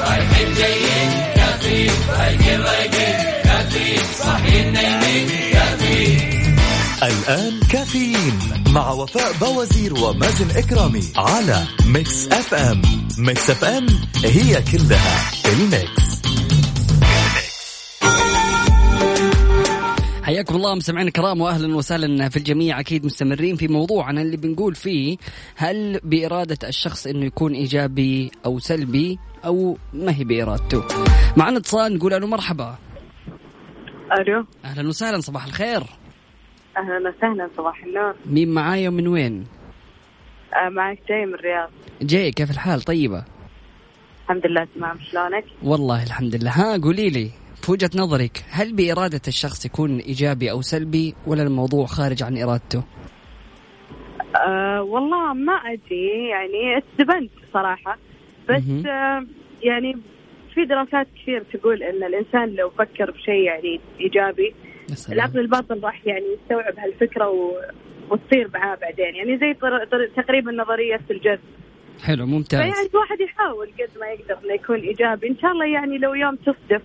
رايحين 0.00 0.54
جايين 0.54 1.10
كافيين 1.36 1.92
رايقين 2.18 2.60
رايقين 2.60 3.16
كافيين 3.44 4.02
صاحيين 4.18 4.72
نايمين 4.72 5.40
الآن 7.02 7.60
كافيين 7.72 8.38
مع 8.68 8.90
وفاء 8.90 9.32
بوازير 9.32 9.94
ومازن 9.94 10.50
إكرامي 10.50 11.02
على 11.16 11.64
Mix 11.86 12.28
FM. 12.32 12.82
Mix 13.18 13.50
FM 13.50 13.86
هي 14.24 14.62
كلها 14.62 15.30
ال 15.46 15.61
mix. 15.61 16.19
حياكم 20.40 20.56
الله 20.56 20.74
مستمعينا 20.74 21.08
الكرام 21.08 21.40
واهلا 21.40 21.76
وسهلا 21.76 22.28
في 22.28 22.36
الجميع. 22.36 22.80
أكيد 22.80 23.04
مستمرين 23.04 23.56
في 23.56 23.68
موضوعنا 23.68 24.22
اللي 24.22 24.36
بنقول 24.36 24.74
فيه 24.74 25.16
هل 25.56 26.00
بإرادة 26.04 26.68
الشخص 26.68 27.06
إنه 27.06 27.24
يكون 27.24 27.52
إيجابي 27.52 28.30
أو 28.46 28.58
سلبي 28.58 29.18
أو 29.44 29.76
ما 29.92 30.12
هي 30.14 30.24
بإرادته؟ 30.24 30.84
معنا 31.36 31.58
اتصال 31.58 31.96
نقول 31.96 32.14
ألو 32.14 32.26
مرحبا. 32.26 32.78
ألو. 34.20 34.46
أهلا 34.64 34.88
وسهلا 34.88 35.20
صباح 35.20 35.46
الخير. 35.46 35.82
أهلا 36.76 37.08
وسهلا 37.08 37.50
صباح 37.56 37.84
النور. 37.84 38.14
مين 38.26 38.48
معايا 38.48 38.88
ومن 38.88 39.08
وين؟ 39.08 39.46
آه 40.54 40.68
معك 40.68 40.98
جاي 41.08 41.26
من 41.26 41.34
الرياض. 41.34 41.70
جاي 42.02 42.30
كيف 42.30 42.50
الحال؟ 42.50 42.80
طيبة. 42.82 43.24
الحمد 44.22 44.46
لله 44.46 44.66
تمام. 44.74 44.98
شلونك؟ 45.10 45.44
والله 45.62 46.02
الحمد 46.02 46.34
لله. 46.36 46.50
ها 46.50 46.78
قولي 46.78 47.10
لي. 47.10 47.30
في 47.70 47.74
وجهة 47.74 47.90
نظرك 47.96 48.44
هل 48.50 48.72
بإرادة 48.72 49.20
الشخص 49.28 49.66
يكون 49.66 49.98
إيجابي 49.98 50.50
أو 50.50 50.60
سلبي 50.60 51.14
ولا 51.26 51.42
الموضوع 51.42 51.86
خارج 51.86 52.22
عن 52.22 52.38
إرادته؟ 52.38 52.84
آه 54.46 54.82
والله 54.82 55.32
ما 55.32 55.52
أدري 55.52 56.28
يعني 56.28 56.78
اتدبنت 56.78 57.30
صراحة. 57.52 57.98
بس 58.48 58.62
مهم. 58.68 58.86
آه 58.86 59.26
يعني 59.62 59.96
في 60.54 60.64
دراسات 60.64 61.06
كثير 61.22 61.42
تقول 61.52 61.82
إن 61.82 62.04
الإنسان 62.04 62.54
لو 62.54 62.70
فكر 62.70 63.10
بشيء 63.10 63.44
يعني 63.44 63.80
إيجابي. 64.00 64.54
العقل 65.12 65.38
الباطن 65.38 65.80
راح 65.80 66.06
يعني 66.06 66.24
يستوعب 66.42 66.78
هالفكرة 66.78 67.28
و... 67.28 67.52
وتصير 68.10 68.50
معاه 68.54 68.76
بعدين. 68.76 69.14
يعني 69.14 69.38
زي 69.38 69.54
طر... 69.54 69.84
طر... 69.84 70.22
تقريبا 70.22 70.52
نظرية 70.52 71.00
الجذب. 71.10 71.40
حلو 72.02 72.26
ممتاز. 72.26 72.60
فيعني 72.60 72.88
الواحد 72.90 73.20
يحاول 73.20 73.66
قد 73.66 74.00
ما 74.00 74.06
يقدر 74.06 74.44
إنه 74.44 74.54
يكون 74.54 74.80
إيجابي. 74.80 75.28
إن 75.28 75.38
شاء 75.38 75.52
الله 75.52 75.66
يعني 75.66 75.98
لو 75.98 76.14
يوم 76.14 76.36
تصدف 76.36 76.82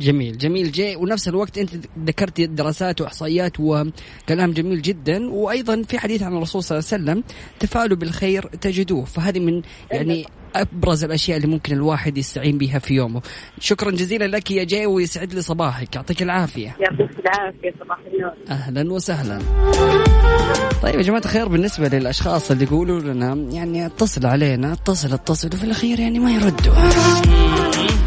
جميل 0.00 0.38
جميل 0.38 0.72
جي. 0.72 0.96
ونفس 0.96 1.28
الوقت 1.28 1.58
أنت 1.58 1.70
ذكرت 2.06 2.40
دراسات 2.40 3.00
وإحصائيات 3.00 3.60
وكلام 3.60 4.52
جميل 4.52 4.82
جدا. 4.82 5.30
وأيضا 5.30 5.82
في 5.82 5.98
حديث 5.98 6.22
عن 6.22 6.36
الرسول 6.36 6.62
صلى 6.62 6.78
الله 6.78 6.88
عليه 6.92 7.02
وسلم 7.02 7.24
تفاعلوا 7.60 7.96
بالخير 7.96 8.42
تجدوه. 8.42 9.04
فهذه 9.04 9.40
من 9.40 9.62
يعني 9.90 10.26
أبرز 10.56 11.04
الأشياء 11.04 11.36
اللي 11.36 11.48
ممكن 11.48 11.74
الواحد 11.74 12.18
يستعين 12.18 12.58
بها 12.58 12.78
في 12.78 12.94
يومه. 12.94 13.22
شكرا 13.60 13.90
جزيلا 13.90 14.24
لك 14.24 14.50
يا 14.50 14.64
جاي 14.64 14.86
ويسعد 14.86 15.34
لي 15.34 15.42
صباحك. 15.42 15.96
يعطيك 15.96 16.22
العافية. 16.22 16.76
يعطيك 16.80 17.18
العافية 17.18 17.74
صباح 17.84 17.98
النور. 18.12 18.32
أهلا 18.50 18.92
وسهلا. 18.92 19.38
طيب 20.82 20.94
يا 20.94 21.02
جماعة 21.02 21.22
الخير 21.24 21.48
بالنسبة 21.48 21.88
للأشخاص 21.88 22.50
اللي 22.50 22.64
يقولوا 22.64 23.00
لنا 23.00 23.34
يعني 23.34 23.86
اتصل 23.86 24.26
علينا 24.26 24.72
اتصل 24.72 25.12
اتصل 25.12 25.48
وفي 25.48 25.64
الأخير 25.64 26.00
يعني 26.00 26.18
ما 26.18 26.30
يردوا. 26.30 26.74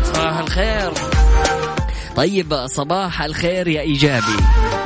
صباح 0.03 0.39
الخير. 0.39 0.91
طيب 2.17 2.65
صباح 2.65 3.21
الخير 3.21 3.67
يا 3.67 3.81
إيجابي. 3.81 4.37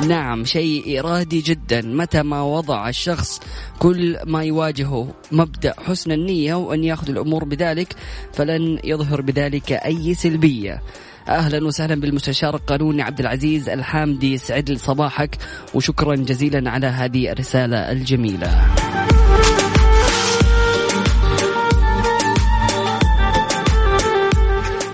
نعم 0.08 0.44
شيء 0.44 1.00
إرادي 1.00 1.40
جدا. 1.40 1.80
متى 1.80 2.22
ما 2.22 2.42
وضع 2.42 2.88
الشخص 2.88 3.40
كل 3.78 4.18
ما 4.26 4.44
يواجهه 4.44 5.14
مبدأ 5.32 5.74
حسن 5.86 6.12
النية 6.12 6.54
وأن 6.54 6.84
يأخذ 6.84 7.08
الأمور 7.10 7.44
بذلك 7.44 7.96
فلن 8.32 8.78
يظهر 8.84 9.20
بذلك 9.20 9.72
أي 9.72 10.14
سلبية. 10.14 10.82
أهلا 11.28 11.66
وسهلا 11.66 11.94
بالمستشار 11.94 12.54
القانوني 12.54 13.02
عبد 13.02 13.20
العزيز 13.20 13.68
الحامدي. 13.68 14.38
سعد 14.38 14.72
صباحك 14.72 15.38
وشكرا 15.74 16.16
جزيلا 16.16 16.70
على 16.70 16.86
هذه 16.86 17.32
الرسالة 17.32 17.76
الجميلة. 17.76 18.66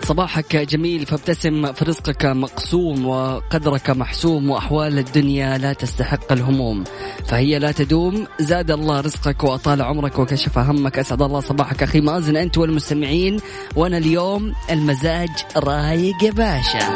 صباحك 0.09 0.57
جميل 0.57 1.07
فابتسم 1.07 1.73
فرزقك 1.73 2.25
مقسوم 2.27 3.07
وقدرك 3.07 3.91
محسوم 3.91 4.51
وأحوال 4.51 4.99
الدنيا 4.99 5.59
لا 5.59 5.73
تستحق 5.73 6.33
الهموم. 6.33 6.85
فهي 7.27 7.59
لا 7.59 7.73
تدوم 7.73 8.27
زاد 8.41 8.71
الله 8.71 9.01
رزقك 9.01 9.45
وأطال 9.45 9.83
عمرك 9.83 10.19
وكشف 10.19 10.59
همك. 10.59 10.99
أسعد 10.99 11.23
الله 11.23 11.41
صباحك 11.41 11.83
أخي 11.83 12.01
مازن 12.01 12.37
أنت 12.37 12.59
والمستمعين. 12.59 13.41
وأنا 13.77 13.99
اليوم 13.99 14.53
المزاج 14.71 15.29
رايق 15.57 16.25
يا 16.25 16.31
باشا. 16.31 16.95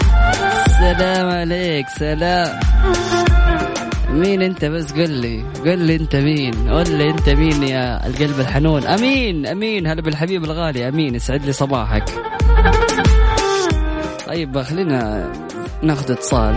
سلام 0.68 1.31
عليك 1.31 1.87
سلام. 1.98 2.61
مين 4.11 4.42
أنت 4.42 4.64
بس؟ 4.64 4.92
قل 4.92 5.11
لي 5.11 5.44
قل 5.64 5.79
لي 5.79 5.96
أنت 5.96 6.16
مين؟ 6.16 6.68
قل 6.68 6.98
لي 6.98 7.11
أنت 7.11 7.29
مين 7.29 7.62
يا 7.62 8.07
القلب 8.07 8.40
الحنون؟ 8.40 8.87
أمين 8.87 9.46
أمين 9.46 9.87
هلا 9.87 10.03
بالحبيب 10.03 10.44
الغالي 10.44 10.88
أمين. 10.88 11.14
يسعد 11.14 11.44
لي 11.44 11.53
صباحك. 11.53 12.05
طيب 14.33 14.62
خلينا 14.62 15.33
ناخذ 15.83 16.12
اتصال. 16.12 16.57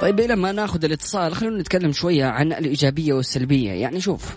طيب 0.00 0.20
إلى 0.20 0.36
ما 0.36 0.52
ناخذ 0.52 0.84
الاتصال 0.84 1.34
خلونا 1.34 1.60
نتكلم 1.60 1.92
شوية 1.92 2.24
عن 2.24 2.52
الإيجابية 2.52 3.12
والسلبية. 3.12 3.70
يعني 3.70 4.00
شوف 4.00 4.36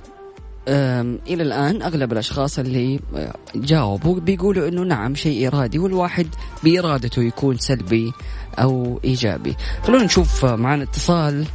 إلى 0.67 1.43
الآن 1.43 1.81
أغلب 1.81 2.11
الأشخاص 2.11 2.59
اللي 2.59 2.99
أه، 3.15 3.33
جاوبوا 3.55 4.19
بيقولوا 4.19 4.67
إنه 4.67 4.83
نعم 4.83 5.15
شيء 5.15 5.47
إرادي 5.47 5.79
والواحد 5.79 6.27
بإرادته 6.63 7.23
يكون 7.23 7.57
سلبي 7.57 8.13
أو 8.59 8.99
إيجابي. 9.03 9.55
خلونا 9.83 10.03
نشوف 10.03 10.45
أه، 10.45 10.55
معنا 10.55 10.83
اتصال. 10.83 11.45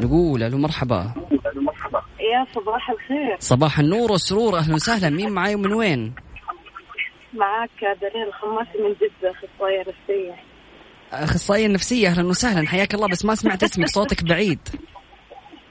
نقول 0.00 0.42
ألو 0.42 0.58
مرحبا. 0.58 1.14
يا 2.20 2.46
صباح 2.54 2.90
الخير. 2.90 3.36
صباح 3.38 3.78
النور 3.78 4.12
والسرور 4.12 4.58
أهلا 4.58 4.74
وسهلا. 4.74 5.10
مين 5.10 5.30
معاي 5.32 5.54
ومن 5.54 5.72
وين؟ 5.72 6.14
معك 7.34 7.98
دليل 8.00 8.28
الخماسي 8.28 8.78
من 8.78 8.92
جدة 8.94 9.30
أخصائية 9.30 9.80
نفسية. 9.80 10.36
أخصائية 11.12 11.68
نفسية 11.68 12.08
أهلا 12.08 12.28
وسهلا. 12.28 12.68
حياك 12.68 12.94
الله 12.94 13.08
بس 13.08 13.24
ما 13.24 13.34
سمعت 13.34 13.62
اسمك 13.62 13.86
صوتك 13.86 14.24
بعيد. 14.24 14.58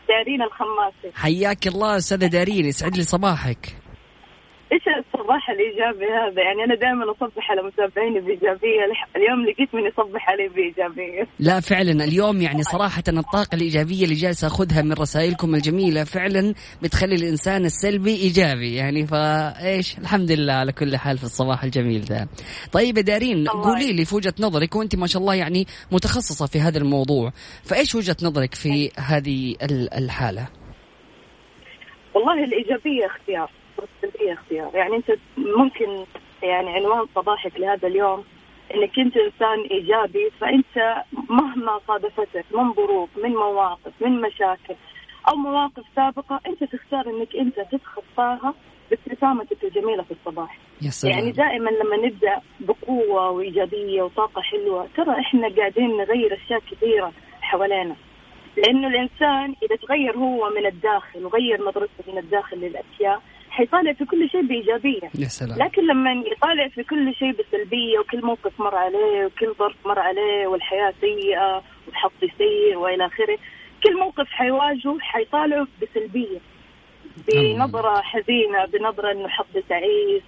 دارين 0.10 0.42
الخماسي. 0.42 1.16
حياك 1.16 1.68
الله 1.68 1.98
أستاذة 1.98 2.28
دارين 2.28 2.66
يسعد 2.66 2.98
لي 2.98 3.04
صباحك. 3.04 3.76
إيش 4.72 4.84
الصباح 5.30 5.50
الايجابي 5.50 6.06
هذا. 6.06 6.42
يعني 6.42 6.64
أنا 6.64 6.76
دائما 6.76 7.12
أصبح 7.12 7.52
على 7.52 7.62
متابعيني 7.64 8.20
بإيجابية. 8.20 8.80
اليوم 9.16 9.46
لقيت 9.50 9.76
من 9.76 9.82
يصبح 9.86 10.30
علي 10.30 10.48
بإيجابية. 10.48 11.28
لا 11.40 11.60
فعلا. 11.60 12.04
اليوم 12.04 12.42
يعني 12.42 12.64
صراحة 12.64 13.04
الطاقة 13.08 13.56
الإيجابية 13.56 14.04
اللي 14.04 14.16
جالسة 14.16 14.48
أخذها 14.48 14.82
من 14.82 14.94
رسائلكم 14.94 15.56
الجميلة 15.56 16.04
فعلا 16.04 16.54
بتخلي 16.84 17.16
الإنسان 17.16 17.66
السلبي 17.66 18.16
إيجابي. 18.16 18.76
يعني 18.76 19.06
فإيش 19.06 19.98
الحمد 19.98 20.32
لله 20.32 20.54
على 20.54 20.72
كل 20.72 20.98
حال 20.98 21.18
في 21.18 21.24
الصباح 21.24 21.64
الجميل 21.64 22.02
ذا. 22.02 22.28
طيب 22.72 22.98
يا 22.98 23.02
دارين 23.02 23.48
قولي 23.48 23.94
لي 23.94 24.06
في 24.06 24.16
وجهة 24.16 24.34
نظرك 24.40 24.76
وأنت 24.76 24.96
ما 24.96 25.08
شاء 25.08 25.22
الله 25.22 25.36
يعني 25.36 25.66
متخصصة 25.92 26.46
في 26.48 26.60
هذا 26.60 26.78
الموضوع 26.78 27.32
فإيش 27.64 27.96
وجهة 27.96 28.18
نظرك 28.24 28.54
في 28.56 28.92
هذه 28.98 29.56
ال- 29.64 29.94
الحالة؟ 29.94 30.48
والله 32.16 32.44
الإيجابية 32.44 33.06
اختيار. 33.06 33.52
والسلبيه 33.82 34.34
اختيار. 34.34 34.72
يعني 34.74 34.96
أنت 34.96 35.12
ممكن 35.38 36.06
يعني 36.44 36.70
عنوان 36.70 37.06
صباحك 37.16 37.60
لهذا 37.60 37.88
اليوم 37.88 38.24
إنك 38.76 39.00
أنت 39.00 39.18
إنسان 39.18 39.60
إيجابي 39.72 40.30
فأنت 40.40 41.04
مهما 41.30 41.80
صادفتك 41.88 42.46
من 42.52 42.74
ظروف 42.74 43.10
من 43.24 43.30
مواقف 43.30 43.92
من 44.02 44.22
مشاكل 44.22 44.76
أو 45.30 45.36
مواقف 45.36 45.84
سابقة 45.96 46.40
أنت 46.48 46.64
تختار 46.64 47.10
إنك 47.10 47.36
أنت 47.36 47.60
تتخطاها 47.72 48.54
بابتسامتك 48.90 49.64
الجميلة 49.64 50.04
في 50.04 50.12
الصباح. 50.12 50.58
يا 50.82 50.90
سلام. 50.90 51.14
يعني 51.14 51.32
دائما 51.32 51.70
لما 51.70 51.98
نبدأ 52.08 52.42
بقوة 52.60 53.30
وإيجابية 53.30 54.02
وطاقة 54.02 54.42
حلوة 54.42 54.88
ترى 54.98 55.20
إحنا 55.20 55.56
قاعدين 55.58 55.98
نغير 55.98 56.34
أشياء 56.34 56.60
كثيرة 56.60 57.12
حوالينا. 57.42 57.96
لأنه 58.58 58.88
الإنسان 58.88 59.56
إذا 59.64 59.76
تغير 59.76 60.18
هو 60.18 60.50
من 60.50 60.66
الداخل 60.66 61.26
وغير 61.26 61.62
نظرته 61.62 62.04
من 62.08 62.18
الداخل 62.18 62.58
للأشياء 62.58 63.22
حيطالع 63.60 63.94
في 63.94 64.06
كل 64.06 64.30
شيء 64.30 64.42
بإيجابية. 64.42 65.10
يا 65.20 65.28
سلام. 65.28 65.58
لكن 65.60 65.88
لما 65.88 66.12
يطالع 66.12 66.68
في 66.68 66.84
كل 66.84 67.16
شيء 67.16 67.32
بسلبية 67.32 68.00
وكل 68.00 68.26
موقف 68.26 68.60
مر 68.60 68.76
عليه 68.76 69.26
وكل 69.26 69.54
ظرف 69.60 69.76
مر 69.86 70.00
عليه 70.00 70.48
والحياة 70.48 70.94
سيئة 71.02 71.64
وحظي 71.88 72.32
سيء 72.38 72.76
وإلى 72.76 73.06
آخره 73.06 73.38
كل 73.84 73.98
موقف 73.98 74.28
حيواجهه 74.32 75.00
حيطالعه 75.00 75.68
بسلبية 75.82 76.40
بنظرة 77.28 78.02
حزينة 78.02 78.66
بنظرة 78.66 79.12
إنه 79.12 79.28
حظي 79.28 79.62
تعيس 79.70 80.24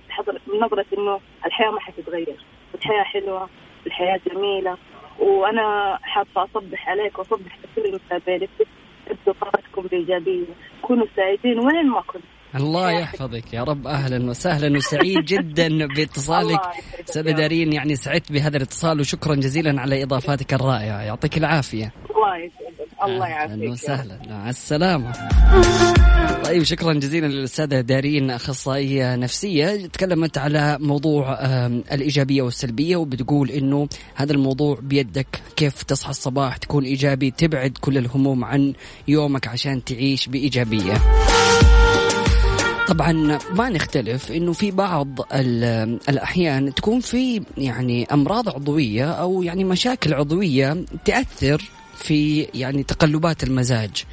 بنظره 0.48 0.86
إنه 0.98 1.20
الحياة 1.46 1.72
ما 1.72 1.80
حتتغير 1.80 2.36
الحياة 2.76 3.04
حلوة 3.04 3.50
الحياة 3.88 4.20
جميلة. 4.32 4.78
وأنا 5.20 5.98
حابة 6.02 6.44
أصبح 6.44 6.90
عليك 6.90 7.20
وأصبح 7.20 7.58
على 7.58 7.68
كل 7.76 7.90
المتابعين 7.90 8.48
ابدوا 9.08 9.34
طاقتكم 9.42 9.82
بإيجابية. 9.82 10.46
كونوا 10.82 11.06
سعيدين 11.16 11.60
وين 11.60 11.88
ما 11.90 12.02
كنتم 12.02 12.28
الله 12.56 12.92
يحفظك 12.92 13.54
يا 13.54 13.64
رب. 13.64 13.88
أهلا 13.88 14.30
وسهلا 14.30 14.78
وسعيد 14.78 15.26
جدا 15.34 15.86
باتصالك. 15.88 16.60
رب. 17.18 17.26
دارين 17.26 17.74
يعني 17.74 17.96
سعدت 17.96 18.32
بهذا 18.32 18.58
الاتصال 18.58 19.00
وشكرا 19.00 19.36
جزيلا 19.36 19.82
على 19.82 20.04
إضافاتك 20.04 20.54
الرائعة. 20.54 21.02
يعطيك 21.02 21.38
العافية. 21.38 21.92
الله 22.16 22.38
يسعدك. 22.38 22.92
الله 23.04 23.26
أهلا 23.26 23.28
يعافيك 23.36 23.64
رب. 23.64 23.72
وسهلا. 23.72 24.20
مع 24.30 24.50
السلامة. 24.50 25.12
طيب 26.46 26.64
شكرا 26.64 26.94
جزيلا 26.94 27.28
للأستاذة 27.28 27.82
دارين 27.82 28.32
أخصائية 28.32 29.16
نفسية. 29.16 29.86
تكلمت 29.88 30.38
على 30.38 30.78
موضوع 30.82 31.38
الإيجابية 31.92 32.42
والسلبية 32.42 32.96
وبتقول 32.96 33.52
إنه 33.52 33.88
هذا 34.16 34.34
الموضوع 34.34 34.78
بيدك 34.82 35.28
كيف 35.56 35.84
تصحى 35.84 36.10
الصباح 36.10 36.58
تكون 36.58 36.84
إيجابي 36.84 37.32
تبعد 37.32 37.78
كل 37.82 37.98
الهموم 37.98 38.44
عن 38.46 38.74
يومك 39.08 39.48
عشان 39.48 39.84
تعيش 39.84 40.28
بإيجابية. 40.28 40.94
طبعا 42.92 43.40
ما 43.56 43.70
نختلف 43.70 44.32
إنه 44.32 44.54
في 44.54 44.72
بعض 44.72 45.08
ال- 45.34 46.00
الأحيان 46.10 46.74
تكون 46.74 47.00
في 47.00 47.42
يعني 47.58 48.08
أمراض 48.14 48.50
عضوية 48.50 49.12
أو 49.12 49.44
يعني 49.44 49.64
مشاكل 49.64 50.14
عضوية 50.14 50.86
تأثر 51.06 51.62
في 52.02 52.48
يعني 52.54 52.84
تقلبات 52.84 53.44
المزاج. 53.44 54.04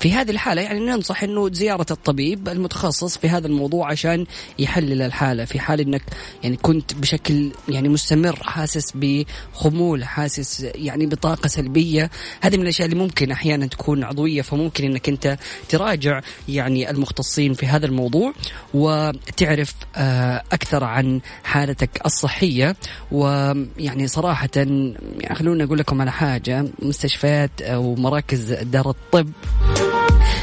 في 0.00 0.12
هذه 0.12 0.30
الحالة 0.30 0.62
يعني 0.62 0.80
ننصح 0.80 1.22
إنه 1.22 1.52
زيارة 1.52 1.86
الطبيب 1.90 2.48
المتخصص 2.48 3.18
في 3.18 3.28
هذا 3.28 3.46
الموضوع 3.46 3.90
عشان 3.90 4.26
يحلل 4.58 5.02
الحالة. 5.02 5.44
في 5.44 5.60
حال 5.60 5.80
إنك 5.80 6.02
يعني 6.42 6.56
كنت 6.56 6.94
بشكل 6.94 7.50
يعني 7.68 7.88
مستمر 7.88 8.36
حاسس 8.42 8.92
بخمول 8.94 10.04
حاسس 10.04 10.66
يعني 10.74 11.06
بطاقة 11.06 11.48
سلبية 11.48 12.10
هذه 12.40 12.56
من 12.56 12.62
الأشياء 12.62 12.88
اللي 12.88 12.98
ممكن 12.98 13.30
أحيانا 13.30 13.66
تكون 13.66 14.04
عضوية 14.04 14.42
فممكن 14.42 14.84
إنك 14.84 15.08
أنت 15.08 15.38
تراجع 15.68 16.20
يعني 16.48 16.90
المختصين 16.90 17.54
في 17.54 17.66
هذا 17.66 17.86
الموضوع 17.86 18.32
وتعرف 18.74 19.74
آه، 19.96 20.42
أكثر 20.52 20.84
عن 20.84 21.20
حالتك 21.44 22.06
الصحية. 22.06 22.76
ويعني 23.12 24.06
صراحة 24.06 24.48
يعني 24.56 24.94
خلونا 25.34 25.64
أقول 25.64 25.78
لكم 25.78 26.00
على 26.00 26.12
حاجة 26.12 26.64
مستشفيات 26.82 27.31
أو 27.62 27.94
مراكز 27.94 28.52
دار 28.52 28.90
الطب. 28.90 29.28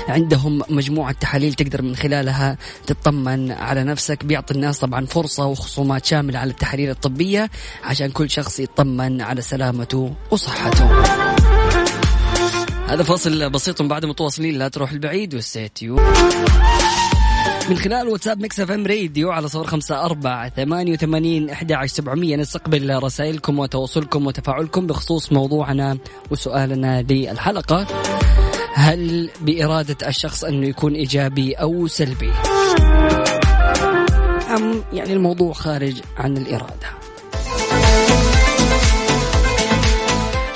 عندهم 0.09 0.61
مجموعة 0.69 1.11
تحاليل 1.11 1.53
تقدر 1.53 1.81
من 1.81 1.95
خلالها 1.95 2.57
تطمن 2.87 3.51
على 3.51 3.83
نفسك 3.83 4.25
بيعطي 4.25 4.53
الناس 4.53 4.79
طبعا 4.79 5.05
فرصة 5.05 5.45
وخصومات 5.45 6.05
شاملة 6.05 6.39
على 6.39 6.51
التحاليل 6.51 6.89
الطبية 6.89 7.49
عشان 7.83 8.11
كل 8.11 8.29
شخص 8.29 8.59
يطمن 8.59 9.21
على 9.21 9.41
سلامته 9.41 10.13
وصحته. 10.31 11.03
هذا 12.87 13.03
فاصل 13.03 13.49
بسيط 13.49 13.81
بعد 13.81 14.05
متواصلين 14.05 14.57
لا 14.57 14.67
تروح 14.67 14.91
البعيد 14.91 15.35
والسيتيو 15.35 15.99
من 17.69 17.77
خلال 17.77 18.07
واتساب 18.07 18.41
Mix 18.41 18.59
FM 18.59 18.87
Radio 18.87 19.31
على 19.31 19.47
صفر 19.47 19.67
خمسة 19.67 20.05
أربعة 20.05 20.49
ثمانية 20.49 20.93
وثمانين 20.93 21.49
أحد 21.49 21.71
عشر 21.71 21.93
سبعمية. 21.93 22.35
نستقبل 22.35 23.03
رسائلكم 23.03 23.59
وتواصلكم 23.59 24.27
وتفاعلكم 24.27 24.87
بخصوص 24.87 25.31
موضوعنا 25.31 25.97
وسؤالنا 26.31 27.01
للحلقة. 27.01 27.87
هل 28.73 29.29
بإرادة 29.41 30.07
الشخص 30.07 30.43
أنه 30.43 30.67
يكون 30.67 30.93
إيجابي 30.93 31.53
أو 31.53 31.87
سلبي؟ 31.87 32.31
أم 34.55 34.83
يعني 34.93 35.13
الموضوع 35.13 35.53
خارج 35.53 36.01
عن 36.17 36.37
الإرادة؟ 36.37 36.98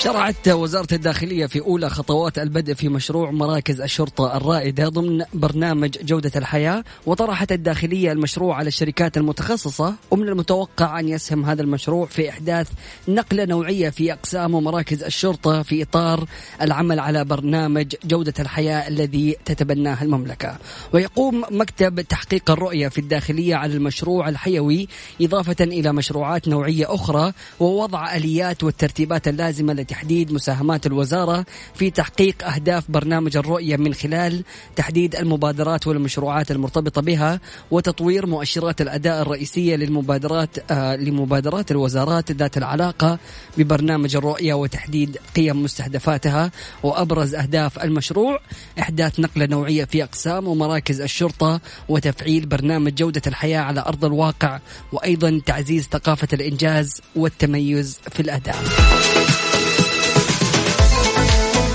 شرعت 0.03 0.47
وزارة 0.47 0.87
الداخلية 0.93 1.45
في 1.45 1.59
أولى 1.59 1.89
خطوات 1.89 2.39
البدء 2.39 2.73
في 2.73 2.89
مشروع 2.89 3.31
مراكز 3.31 3.81
الشرطة 3.81 4.37
الرائدة 4.37 4.89
ضمن 4.89 5.25
برنامج 5.33 5.97
جودة 6.01 6.31
الحياة 6.35 6.83
وطرحت 7.05 7.51
الداخلية 7.51 8.11
المشروع 8.11 8.55
على 8.55 8.67
الشركات 8.67 9.17
المتخصصة 9.17 9.95
ومن 10.11 10.29
المتوقع 10.29 10.99
أن 10.99 11.09
يسهم 11.09 11.45
هذا 11.45 11.61
المشروع 11.61 12.05
في 12.05 12.29
إحداث 12.29 12.69
نقلة 13.07 13.45
نوعية 13.45 13.89
في 13.89 14.13
أقسام 14.13 14.55
ومراكز 14.55 15.03
الشرطة 15.03 15.61
في 15.61 15.83
إطار 15.83 16.25
العمل 16.61 16.99
على 16.99 17.25
برنامج 17.25 17.95
جودة 18.05 18.33
الحياة 18.39 18.87
الذي 18.87 19.37
تتبناه 19.45 20.03
المملكة. 20.03 20.57
ويقوم 20.93 21.43
مكتب 21.51 22.01
تحقيق 22.01 22.51
الرؤية 22.51 22.87
في 22.87 22.97
الداخلية 22.97 23.55
على 23.55 23.73
المشروع 23.73 24.29
الحيوي 24.29 24.87
إضافة 25.21 25.55
إلى 25.61 25.93
مشروعات 25.93 26.47
نوعية 26.47 26.95
أخرى 26.95 27.33
ووضع 27.59 28.15
آليات 28.15 28.63
والترتيبات 28.63 29.27
اللازمة 29.27 29.73
لتحديد 29.93 30.31
مساهمات 30.31 30.85
الوزارة 30.85 31.45
في 31.75 31.89
تحقيق 31.89 32.47
أهداف 32.47 32.91
برنامج 32.91 33.37
الرؤية 33.37 33.77
من 33.77 33.93
خلال 33.93 34.43
تحديد 34.75 35.15
المبادرات 35.15 35.87
والمشروعات 35.87 36.51
المرتبطة 36.51 37.01
بها 37.01 37.39
وتطوير 37.71 38.25
مؤشرات 38.25 38.81
الأداء 38.81 39.21
الرئيسية 39.21 39.75
للمبادرات 39.75 40.71
آه 40.71 40.95
لمبادرات 40.95 41.71
الوزارات 41.71 42.31
ذات 42.31 42.57
العلاقة 42.57 43.19
ببرنامج 43.57 44.15
الرؤية 44.15 44.53
وتحديد 44.53 45.17
قيم 45.35 45.63
مستهدفاتها 45.63 46.51
وأبرز 46.83 47.35
أهداف 47.35 47.83
المشروع 47.83 48.39
إحداث 48.79 49.19
نقلة 49.19 49.45
نوعية 49.45 49.85
في 49.85 50.03
أقسام 50.03 50.47
ومراكز 50.47 51.01
الشرطة 51.01 51.61
وتفعيل 51.89 52.45
برنامج 52.45 52.93
جودة 52.93 53.21
الحياة 53.27 53.59
على 53.59 53.79
أرض 53.81 54.05
الواقع 54.05 54.59
وأيضا 54.91 55.41
تعزيز 55.45 55.87
ثقافة 55.91 56.27
الإنجاز 56.33 57.01
والتميز 57.15 57.99
في 58.11 58.19
الأداء. 58.19 58.55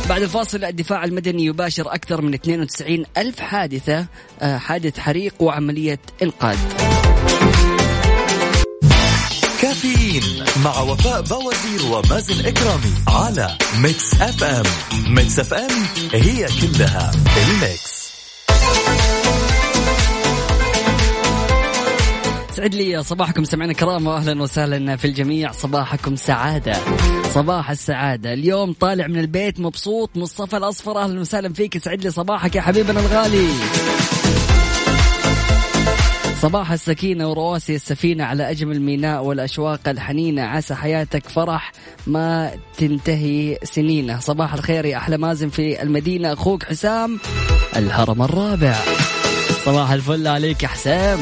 بعد 0.09 0.23
الفاصل 0.23 0.65
الدفاع 0.65 1.05
المدني 1.05 1.45
يباشر 1.45 1.95
أكثر 1.95 2.21
من 2.23 2.35
92 2.35 3.05
ألف 3.17 3.41
حادثة 3.41 4.07
آه، 4.41 4.59
حادث 4.59 4.99
حريق 4.99 5.35
وعملية 5.41 5.99
إنقاذ. 6.23 6.57
كافيين 9.63 10.23
مع 10.65 10.81
وفاء 10.81 11.23
بوازير 11.23 11.93
ومازن 11.93 12.47
إكرامي 12.47 12.95
على 13.09 13.59
Mix 13.83 14.15
FM. 14.15 14.65
Mix 15.15 15.39
FM 15.41 15.71
هي 16.13 16.47
كلها 16.61 17.11
ال 17.37 17.49
mix. 17.49 17.98
سعد 22.59 22.75
لي 22.75 23.03
صباحكم 23.03 23.45
سمعنا 23.45 23.73
الكرام 23.73 24.07
واهلا 24.07 24.43
وسهلا 24.43 24.97
في 24.97 25.05
الجميع. 25.05 25.53
صباحكم 25.53 26.17
سعادة. 26.17 26.77
صباح 27.35 27.71
السعادة. 27.71 28.33
اليوم 28.33 28.73
طالع 28.73 29.07
من 29.07 29.19
البيت 29.19 29.61
مبسوط 29.61 30.11
مصطفى 30.17 30.57
الأصفر 30.57 30.99
أهلا 30.99 31.21
وسهلا 31.21 31.53
فيك. 31.53 31.79
يسعد 31.79 32.03
لي 32.03 32.11
صباحك 32.11 32.57
يا 32.57 32.61
حبيبنا 32.61 33.01
الغالي. 33.01 33.49
صباح 36.43 36.73
السكينة 36.73 37.29
ورواسي 37.29 37.75
السفينة 37.75 38.25
على 38.25 38.51
أجمل 38.51 38.83
ميناء 38.83 39.25
والأشواق 39.25 39.89
الحنينة. 39.89 40.43
عسى 40.43 40.75
حياتك 40.75 41.29
فرح 41.29 41.73
ما 42.07 42.51
تنتهي 42.79 43.59
سنينة. 43.65 44.21
صباح 44.21 44.55
الخير 44.55 44.85
يا 44.85 44.97
أحلى 44.97 45.19
مازن 45.19 45.49
في 45.49 45.83
المدينة. 45.83 46.33
أخوك 46.33 46.65
حسام 46.65 47.21
الهرم 47.77 48.23
الرابع. 48.23 48.77
صباح 49.65 49.91
الفل 49.91 50.27
عليك 50.27 50.63
يا 50.63 50.69
حسام. 50.69 51.19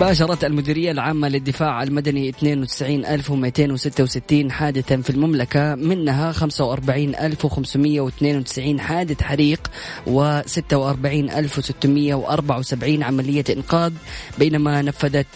باشرت 0.00 0.44
المديرية 0.44 0.90
العامة 0.90 1.28
للدفاع 1.28 1.82
المدني 1.82 2.28
92266 2.28 4.50
حادثا 4.52 4.96
في 4.96 5.10
المملكة 5.10 5.74
منها 5.74 6.32
45592 6.32 8.80
حادث 8.80 9.22
حريق 9.22 9.70
و 10.06 10.40
46674 10.46 13.02
عملية 13.02 13.44
إنقاذ 13.50 13.92
بينما 14.38 14.82
نفذت 14.82 15.26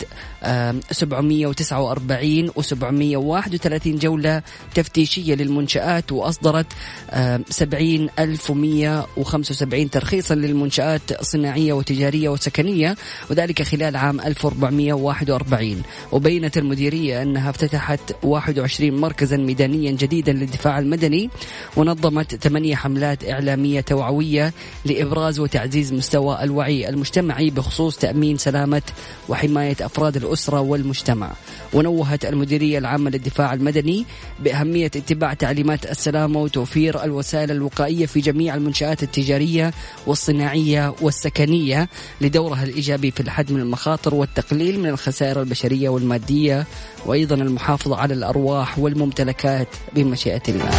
آم، 0.42 0.80
749 0.90 2.50
و 2.56 2.62
731 2.62 3.96
جولة 3.96 4.42
تفتيشية 4.74 5.34
للمنشآت 5.34 6.12
وأصدرت 6.12 6.66
آم، 7.10 7.44
70175 7.50 9.90
ترخيصا 9.90 10.34
للمنشآت 10.34 11.22
صناعية 11.22 11.72
وتجارية 11.72 12.28
وسكنية 12.28 12.96
وذلك 13.30 13.62
خلال 13.62 13.96
عام 13.96 14.20
1400 14.20 14.49
1441 14.50 15.82
وبينت 16.12 16.58
المديرية 16.58 17.22
أنها 17.22 17.50
افتتحت 17.50 18.00
21 18.22 19.00
مركزا 19.00 19.36
ميدانيا 19.36 19.92
جديدا 19.92 20.32
للدفاع 20.32 20.78
المدني 20.78 21.30
ونظمت 21.76 22.34
ثمانية 22.34 22.74
حملات 22.74 23.30
إعلامية 23.30 23.80
توعوية 23.80 24.52
لإبراز 24.84 25.40
وتعزيز 25.40 25.92
مستوى 25.92 26.42
الوعي 26.42 26.88
المجتمعي 26.88 27.50
بخصوص 27.50 27.96
تأمين 27.96 28.36
سلامة 28.36 28.82
وحماية 29.28 29.76
أفراد 29.80 30.16
الأسرة 30.16 30.60
والمجتمع. 30.60 31.30
ونوهت 31.72 32.24
المديرية 32.24 32.78
العامة 32.78 33.10
للدفاع 33.10 33.54
المدني 33.54 34.04
بأهمية 34.40 34.86
اتباع 34.86 35.34
تعليمات 35.34 35.90
السلامة 35.90 36.40
وتوفير 36.40 37.04
الوسائل 37.04 37.50
الوقائية 37.50 38.06
في 38.06 38.20
جميع 38.20 38.54
المنشآت 38.54 39.02
التجارية 39.02 39.72
والصناعية 40.06 40.94
والسكنية 41.00 41.88
لدورها 42.20 42.64
الإيجابي 42.64 43.10
في 43.10 43.20
الحد 43.20 43.52
من 43.52 43.60
المخاطر 43.60 44.14
والتقليل 44.40 44.80
من 44.80 44.88
الخسائر 44.88 45.40
البشرية 45.40 45.88
والمادية 45.88 46.66
وأيضا 47.06 47.34
المحافظة 47.34 47.96
على 47.96 48.14
الأرواح 48.14 48.78
والممتلكات 48.78 49.68
بمشيئة 49.94 50.42
الله. 50.48 50.70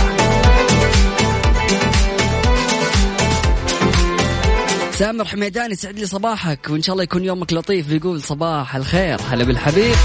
سامر 4.92 5.26
حميدان 5.26 5.72
يسعد 5.72 6.00
لي 6.00 6.06
صباحك 6.06 6.68
وإن 6.70 6.82
شاء 6.82 6.94
الله 6.94 7.04
يكون 7.04 7.26
يومك 7.26 7.54
لطيف. 7.54 7.88
بيقول 7.88 8.22
صباح 8.22 8.76
الخير 8.76 9.22
هلا 9.30 9.44
بالحبيب. 9.44 9.96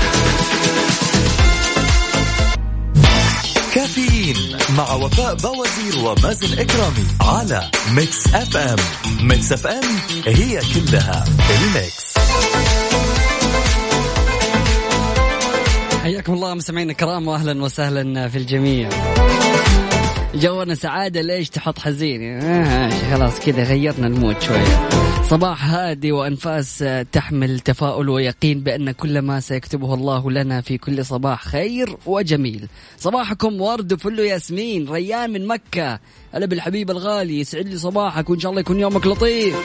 كافيين 3.74 4.36
مع 4.76 4.94
وفاء 4.94 5.34
بوازير 5.34 6.04
ومازن 6.04 6.58
إكرامي 6.58 7.06
على 7.20 7.70
Mix 7.94 8.34
FM. 8.34 8.76
Mix 9.28 9.52
FM 9.52 9.96
هي 10.26 10.60
كلها 10.74 11.24
ال 11.50 11.63
mix. 11.63 12.16
حياكم 16.06 16.32
الله 16.32 16.54
مستمعينا 16.54 16.92
الكرام 16.92 17.28
واهلا 17.28 17.62
وسهلا 17.62 18.28
في 18.28 18.38
الجميع. 18.38 18.88
جونا 20.34 20.74
سعادة 20.74 21.20
ليش 21.20 21.50
تحط 21.50 21.78
حزين؟ 21.78 22.42
آه 22.42 22.90
خلاص 23.10 23.40
كذا 23.40 23.62
غيرنا 23.62 24.06
ال 24.06 24.13
mood 24.13 24.40
شوية 24.40 24.88
صباح 25.22 25.70
هادي 25.70 26.12
وأنفاس 26.12 26.84
تحمل 27.12 27.60
تفاؤل 27.60 28.08
ويقين 28.08 28.60
بأن 28.60 28.90
كل 28.90 29.18
ما 29.18 29.40
سيكتبه 29.40 29.94
الله 29.94 30.30
لنا 30.30 30.60
في 30.60 30.78
كل 30.78 31.04
صباح 31.04 31.44
خير 31.44 31.96
وجميل. 32.06 32.68
صباحكم 32.98 33.60
ورد 33.60 33.92
وفل 33.92 34.18
ياسمين 34.18 34.90
ريان 34.90 35.30
من 35.30 35.46
مكة. 35.46 35.98
هلا 36.34 36.46
بالحبيب 36.46 36.90
الغالي 36.90 37.40
يسعد 37.40 37.68
لي 37.68 37.76
صباحك 37.76 38.30
وإن 38.30 38.40
شاء 38.40 38.50
الله 38.50 38.60
يكون 38.60 38.80
يومك 38.80 39.06
لطيف. 39.06 39.56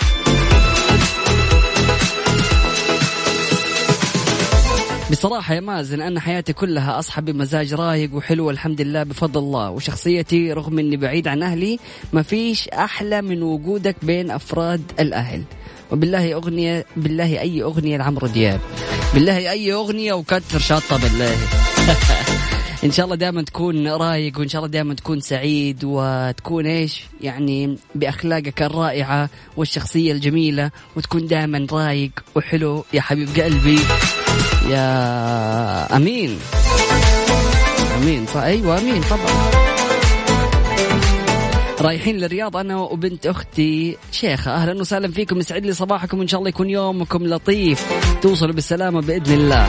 بصراحة 5.12 5.54
يا 5.54 5.60
مازن 5.60 6.02
أنا 6.02 6.19
حياتي 6.19 6.54
كلها 6.54 7.00
أصحى 7.00 7.21
بمزاج 7.21 7.74
رايق 7.74 8.15
وحلو 8.15 8.50
الحمد 8.50 8.82
لله 8.82 9.04
بفضل 9.04 9.39
الله. 9.39 9.69
وشخصيتي 9.69 10.54
رغم 10.54 10.80
أني 10.80 10.97
بعيد 10.97 11.28
عن 11.28 11.43
أهلي 11.43 11.80
ما 12.13 12.21
فيش 12.21 12.67
أحلى 12.67 13.21
من 13.21 13.43
وجودك 13.43 13.95
بين 14.02 14.32
أفراد 14.32 14.82
الأهل. 15.00 15.43
وبالله 15.91 16.34
أغنية 16.34 16.86
بالله 16.95 17.39
أي 17.39 17.63
أغنية 17.63 17.97
لعمرو 17.97 18.28
دياب. 18.28 18.60
بالله 19.13 19.52
أي 19.52 19.74
أغنية 19.74 20.13
وكتر 20.13 20.60
شطة 20.60 20.97
بالله. 20.97 21.36
إن 22.84 22.91
شاء 22.91 23.06
الله 23.06 23.15
دائما 23.15 23.41
تكون 23.41 23.88
رايق 23.88 24.39
وإن 24.39 24.47
شاء 24.47 24.60
الله 24.60 24.71
دائما 24.71 24.93
تكون 24.93 25.19
سعيد 25.19 25.84
وتكون 25.84 26.65
إيش؟ 26.65 27.04
يعني 27.21 27.78
بأخلاقك 27.95 28.62
الرائعة 28.62 29.30
والشخصية 29.58 30.12
الجميلة 30.12 30.71
وتكون 30.95 31.28
دائما 31.28 31.67
رايق 31.71 32.12
وحلو 32.36 32.86
يا 32.93 33.02
حبيب 33.02 33.30
قلبي. 33.39 33.80
يا 34.69 35.95
أمين. 35.95 36.39
أمين. 37.97 38.26
أيوه 38.36 38.80
أمين 38.80 39.02
طبعا. 39.10 39.52
رايحين 41.82 42.17
للرياض 42.17 42.58
أنا 42.58 42.78
وبنت 42.78 43.28
أختي 43.28 43.97
شيخة. 44.12 44.52
أهلا 44.52 44.82
وسهلا 44.82 45.12
فيكم 45.12 45.39
يسعد 45.39 45.65
لي 45.65 45.74
صباحكم 45.74 46.21
ان 46.21 46.28
شاء 46.28 46.39
الله 46.39 46.50
يكون 46.50 46.69
يومكم 46.69 47.28
لطيف. 47.28 47.88
توصلوا 48.21 48.54
بالسلامة 48.54 49.02
بإذن 49.02 49.34
الله. 49.34 49.67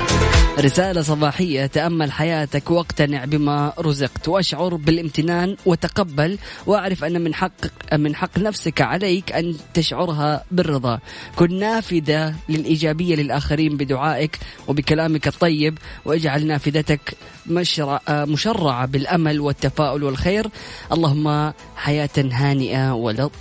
رسالة 0.59 1.03
صباحية. 1.03 1.67
تأمل 1.67 2.13
حياتك 2.13 2.71
واقتنع 2.71 3.25
بما 3.25 3.73
رزقت. 3.79 4.29
وأشعر 4.29 4.75
بالامتنان 4.77 5.57
وتقبل. 5.67 6.39
وأعرف 6.67 7.05
أن 7.05 7.21
من 7.21 7.35
حق 7.35 7.53
من 7.93 8.15
حق 8.15 8.39
نفسك 8.39 8.81
عليك 8.81 9.33
أن 9.33 9.57
تشعرها 9.75 10.45
بالرضا. 10.51 10.99
كن 11.37 11.59
نافذة 11.59 12.35
للإيجابية 12.49 13.15
للآخرين 13.15 13.77
بدعائك 13.77 14.39
وبكلامك 14.69 15.29
الطيب. 15.29 15.79
واجعل 16.05 16.47
نافذتك 16.47 17.17
مشرع 17.47 18.01
مشرعة 18.09 18.87
بالأمل 18.87 19.41
والتفاؤل 19.41 20.03
والخير. 20.03 20.47
اللهم 20.93 21.53
حياة 21.77 22.17
هانئة 22.17 22.93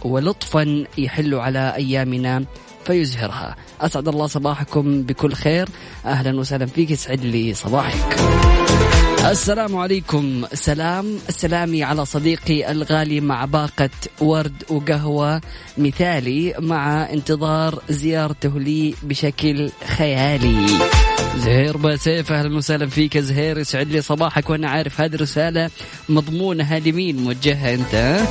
ولطفا 0.04 0.84
يحل 0.98 1.36
على 1.36 1.74
أيامنا. 1.76 2.46
فيزهرها. 2.86 3.56
أسعد 3.82 4.08
الله 4.08 4.28
صباحكم 4.28 5.04
بكل 5.04 5.34
خير. 5.34 5.70
أهلا 6.06 6.40
وسهلا 6.40 6.66
فيك. 6.66 6.92
يسعد 6.92 7.26
لي 7.26 7.54
صباحك. 7.54 8.18
السلام 9.26 9.76
عليكم. 9.76 10.46
سلام. 10.54 11.18
سلامي 11.30 11.84
على 11.84 12.06
صديقي 12.06 12.72
الغالي 12.72 13.22
مع 13.22 13.46
باقة 13.46 13.90
ورد 14.22 14.64
وقهوة 14.70 15.42
مثالي 15.78 16.54
مع 16.60 17.10
انتظار 17.14 17.82
زيارته 17.90 18.60
لي 18.60 18.94
بشكل 19.04 19.72
خيالي. 19.98 20.68
زهير 21.38 21.78
بسيف 21.78 22.32
أهلا 22.32 22.58
وسهلا 22.58 22.88
فيك. 22.88 23.18
زهير 23.18 23.58
يسعد 23.58 23.88
لي 23.88 24.02
صباحك. 24.02 24.50
وأنا 24.50 24.70
عارف 24.70 25.02
هذه 25.02 25.16
الرساله 25.16 25.70
مضمونة 26.10 26.80
لمين 26.80 27.24
موجهها 27.24 27.74
أنت. 27.74 28.22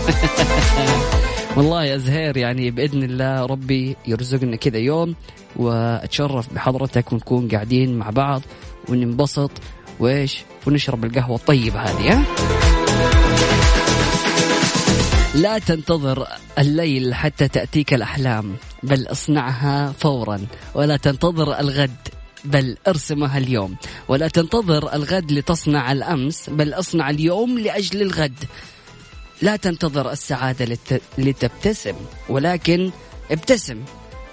والله 1.57 1.85
يا 1.85 1.97
زهير 1.97 2.37
يعني 2.37 2.71
بإذن 2.71 3.03
الله 3.03 3.47
ربي 3.47 3.97
يرزقنا 4.07 4.57
كذا 4.57 4.79
يوم 4.79 5.15
وأتشرف 5.57 6.55
بحضرتك 6.55 7.13
ونكون 7.13 7.49
قاعدين 7.49 7.99
مع 7.99 8.11
بعض 8.11 8.43
وننبسط 8.89 9.51
وإيش؟ 10.01 10.45
ونشرب 10.67 11.05
القهوة 11.05 11.37
الطيبة 11.37 11.81
هذه 11.81 12.13
ها؟ 12.13 12.23
لا 15.35 15.59
تنتظر 15.59 16.27
الليل 16.59 17.15
حتى 17.15 17.49
تأتيك 17.49 17.95
الأحلام 17.95 18.55
بل 18.83 19.07
اصنعها 19.07 19.93
فورا 19.93 20.41
ولا 20.75 20.97
تنتظر 20.97 21.61
الغد 21.61 22.09
بل 22.45 22.77
ارسمها 22.89 23.39
اليوم 23.39 23.77
ولا 24.09 24.29
تنتظر 24.29 24.95
الغد 24.95 25.33
لتصنع 25.33 25.93
الأمس 25.93 26.51
بل 26.51 26.75
اصنع 26.75 27.11
اليوم 27.11 27.59
لأجل 27.59 28.03
الغد. 28.03 28.45
لا 29.43 29.57
تنتظر 29.57 30.11
السعادة 30.11 30.79
لتبتسم 31.19 31.95
ولكن 32.29 32.91
ابتسم 33.31 33.85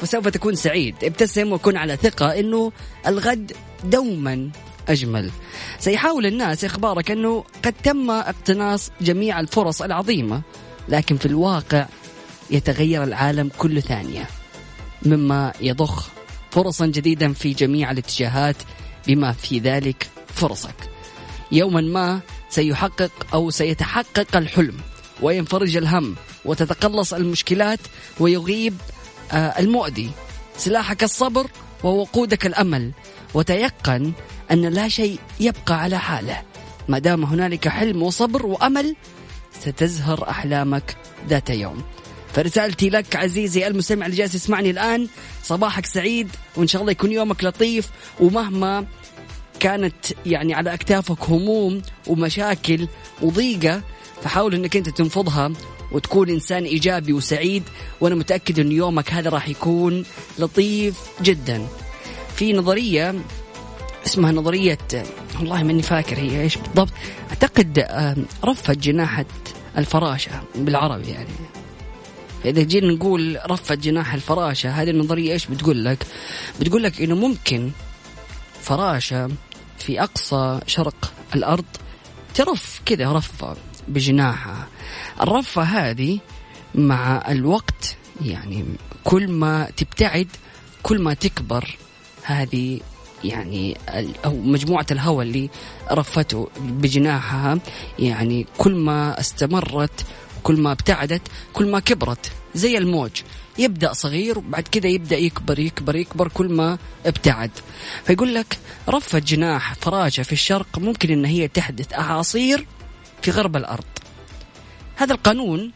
فسوف 0.02 0.28
تكون 0.28 0.56
سعيد. 0.56 0.96
ابتسم 1.04 1.54
وكن 1.54 1.78
على 1.78 1.96
ثقة 1.96 2.39
أنه 2.39 2.72
الغد 3.08 3.52
دوما 3.84 4.50
أجمل. 4.89 5.32
سيحاول 5.80 6.26
الناس 6.26 6.65
إخبارك 6.65 7.12
أنه 7.12 7.43
قد 7.65 7.74
تم 7.84 8.12
اقتناص 8.12 8.91
جميع 9.02 9.39
الفرص 9.39 9.82
العظيمة 9.82 10.41
لكن 10.89 11.17
في 11.17 11.26
الواقع 11.26 11.86
يتغير 12.50 13.04
العالم 13.04 13.52
كل 13.58 13.82
ثانية 13.82 14.28
مما 15.06 15.54
يضخ 15.62 16.10
فرصا 16.52 16.86
جديدا 16.86 17.34
في 17.34 17.54
جميع 17.54 17.91
الاتجاهات 17.91 18.56
بما 19.08 19.32
في 19.32 19.60
ذلك 19.60 20.10
فرصك. 20.28 20.89
يوما 21.52 21.82
ما 21.82 22.20
سيحقق 22.50 23.12
أو 23.34 23.50
سيتحقق 23.50 24.38
الحلم. 24.38 24.78
وينفرج 25.22 25.78
الهم 25.78 26.16
وتتقلص 26.46 27.14
المشكلات 27.14 27.80
ويغيب 28.20 28.78
آه، 29.32 29.36
المؤذي. 29.36 30.10
سلاحك 30.58 31.04
الصبر 31.04 31.48
ووقودك 31.84 32.46
الأمل. 32.46 32.92
وتيقن 33.34 34.12
أن 34.52 34.62
لا 34.62 34.88
شيء 34.88 35.20
يبقى 35.40 35.82
على 35.82 36.00
حاله. 36.00 36.42
ما 36.88 37.00
دام 37.00 37.24
هنالك 37.24 37.68
حلم 37.68 38.04
وصبر 38.04 38.46
وأمل 38.46 38.96
ستزهر 39.60 40.30
أحلامك 40.30 40.96
ذات 41.30 41.50
يوم. 41.50 41.84
فرسالتي 42.34 42.90
لك 42.90 43.16
عزيزي 43.16 43.68
المستمع 43.68 44.06
اللي 44.06 44.18
جالس 44.18 44.36
يسمعني 44.36 44.70
الآن 44.70 45.08
صباحك 45.44 45.86
سعيد 45.86 46.30
وإن 46.56 46.68
شاء 46.68 46.82
الله 46.82 46.92
يكون 46.92 47.12
يومك 47.12 47.44
لطيف 47.44 47.90
ومهما 48.20 48.86
كانت 49.60 49.96
يعني 50.26 50.54
على 50.54 50.74
أكتافك 50.74 51.30
هموم 51.30 51.82
ومشاكل 52.08 52.88
وضيقة 53.22 53.82
فحاول 54.24 54.56
إنك 54.56 54.78
أنت 54.78 54.90
تنفضها 54.90 55.52
وتكون 55.92 56.30
إنسان 56.30 56.64
إيجابي 56.64 57.14
وسعيد 57.14 57.64
وأنا 58.02 58.16
متأكد 58.16 58.60
إن 58.60 58.72
يومك 58.72 59.14
هذا 59.14 59.30
راح 59.30 59.50
يكون 59.50 60.06
لطيف 60.40 60.96
جدا. 61.22 61.68
في 62.36 62.54
نظرية 62.54 63.16
اسمها 64.06 64.32
نظرية 64.32 64.78
والله 65.40 65.64
ماني 65.64 65.82
فاكر 65.82 66.18
هي 66.18 66.42
إيش 66.42 66.58
بالضبط 66.58 66.90
أعتقد 67.30 67.86
رفة 68.46 68.74
جناحة 68.74 69.26
الفراشة 69.78 70.32
بالعربي 70.56 71.08
يعني. 71.08 71.30
فإذا 72.44 72.64
جينا 72.64 72.94
نقول 72.94 73.40
رفة 73.50 73.76
جناح 73.76 74.14
الفراشة 74.14 74.70
هذه 74.70 74.90
النظرية 74.90 75.34
إيش 75.34 75.46
بتقول 75.48 75.86
لك؟ 75.86 76.08
بتقول 76.60 76.84
لك 76.84 77.02
إنه 77.02 77.16
ممكن 77.16 77.72
فراشة 78.62 79.30
في 79.80 80.04
أقصى 80.04 80.60
شرق 80.68 81.14
الأرض 81.36 81.66
ترف 82.36 82.82
كذا 82.86 83.12
رفة 83.12 83.56
بجناحها. 83.88 84.67
الرفة 85.21 85.62
هذه 85.62 86.19
مع 86.76 87.23
الوقت 87.32 87.95
يعني 88.26 88.65
كل 89.04 89.32
ما 89.32 89.69
تبتعد 89.78 90.28
كل 90.84 91.02
ما 91.02 91.13
تكبر 91.13 91.78
هذه 92.23 92.80
يعني 93.23 93.78
أو 94.26 94.38
مجموعة 94.38 94.86
الهواء 94.91 95.26
اللي 95.26 95.50
رفته 95.91 96.50
بجناحها 96.60 97.60
يعني 98.00 98.45
كل 98.58 98.76
ما 98.76 99.19
استمرت 99.19 100.06
كل 100.43 100.60
ما 100.60 100.71
ابتعدت 100.71 101.21
كل 101.54 101.71
ما 101.71 101.80
كبرت 101.80 102.32
زي 102.56 102.78
الموج. 102.78 103.12
يبدأ 103.58 103.93
صغير 103.93 104.38
وبعد 104.38 104.63
كذا 104.63 104.88
يبدأ 104.88 105.17
يكبر 105.17 105.60
يكبر 105.60 105.95
يكبر 105.95 106.28
كل 106.28 106.50
ما 106.50 106.78
ابتعد. 107.06 107.52
فيقول 108.04 108.36
لك 108.36 108.58
رفة 108.89 109.19
جناح 109.19 109.73
فراشه 109.73 110.23
في 110.23 110.34
الشرق 110.34 110.80
ممكن 110.80 111.12
إن 111.12 111.26
هي 111.26 111.47
تحدث 111.47 111.93
أعاصير 111.93 112.65
في 113.22 113.32
غرب 113.32 113.56
الأرض. 113.56 113.86
هذا 114.96 115.14
القانون 115.14 115.72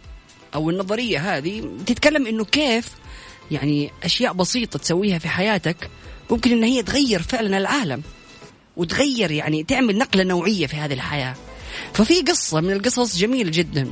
أو 0.56 0.70
النظرية 0.70 1.38
هذه 1.38 1.72
تتكلم 1.86 2.28
إنه 2.28 2.46
كيف 2.46 2.90
يعني 3.52 3.92
أشياء 4.04 4.34
بسيطة 4.34 4.80
تسويها 4.80 5.20
في 5.20 5.30
حياتك 5.30 5.90
ممكن 6.32 6.52
إن 6.52 6.64
هي 6.64 6.84
تغير 6.84 7.22
فعلا 7.22 7.58
العالم 7.58 8.02
وتغير 8.78 9.32
يعني 9.32 9.64
تعمل 9.64 9.98
نقلة 9.98 10.24
نوعية 10.24 10.68
في 10.68 10.76
هذه 10.76 10.94
الحياة. 10.94 11.36
ففي 11.94 12.22
قصة 12.22 12.62
من 12.62 12.72
القصص 12.72 13.18
جميلة 13.18 13.52
جدا. 13.52 13.88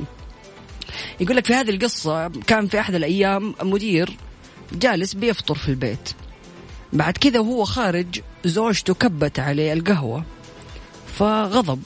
يقول 1.20 1.36
لك 1.36 1.46
في 1.46 1.54
هذه 1.54 1.70
القصة 1.70 2.28
كان 2.28 2.66
في 2.66 2.80
أحد 2.80 2.94
الأيام 2.94 3.54
مدير 3.62 4.16
جالس 4.72 5.14
بيفطر 5.14 5.54
في 5.54 5.68
البيت. 5.68 6.10
بعد 6.92 7.16
كذا 7.16 7.40
وهو 7.40 7.64
خارج 7.64 8.20
زوجته 8.44 8.94
كبت 8.94 9.38
عليه 9.38 9.72
القهوة. 9.72 10.24
فغضب. 11.18 11.82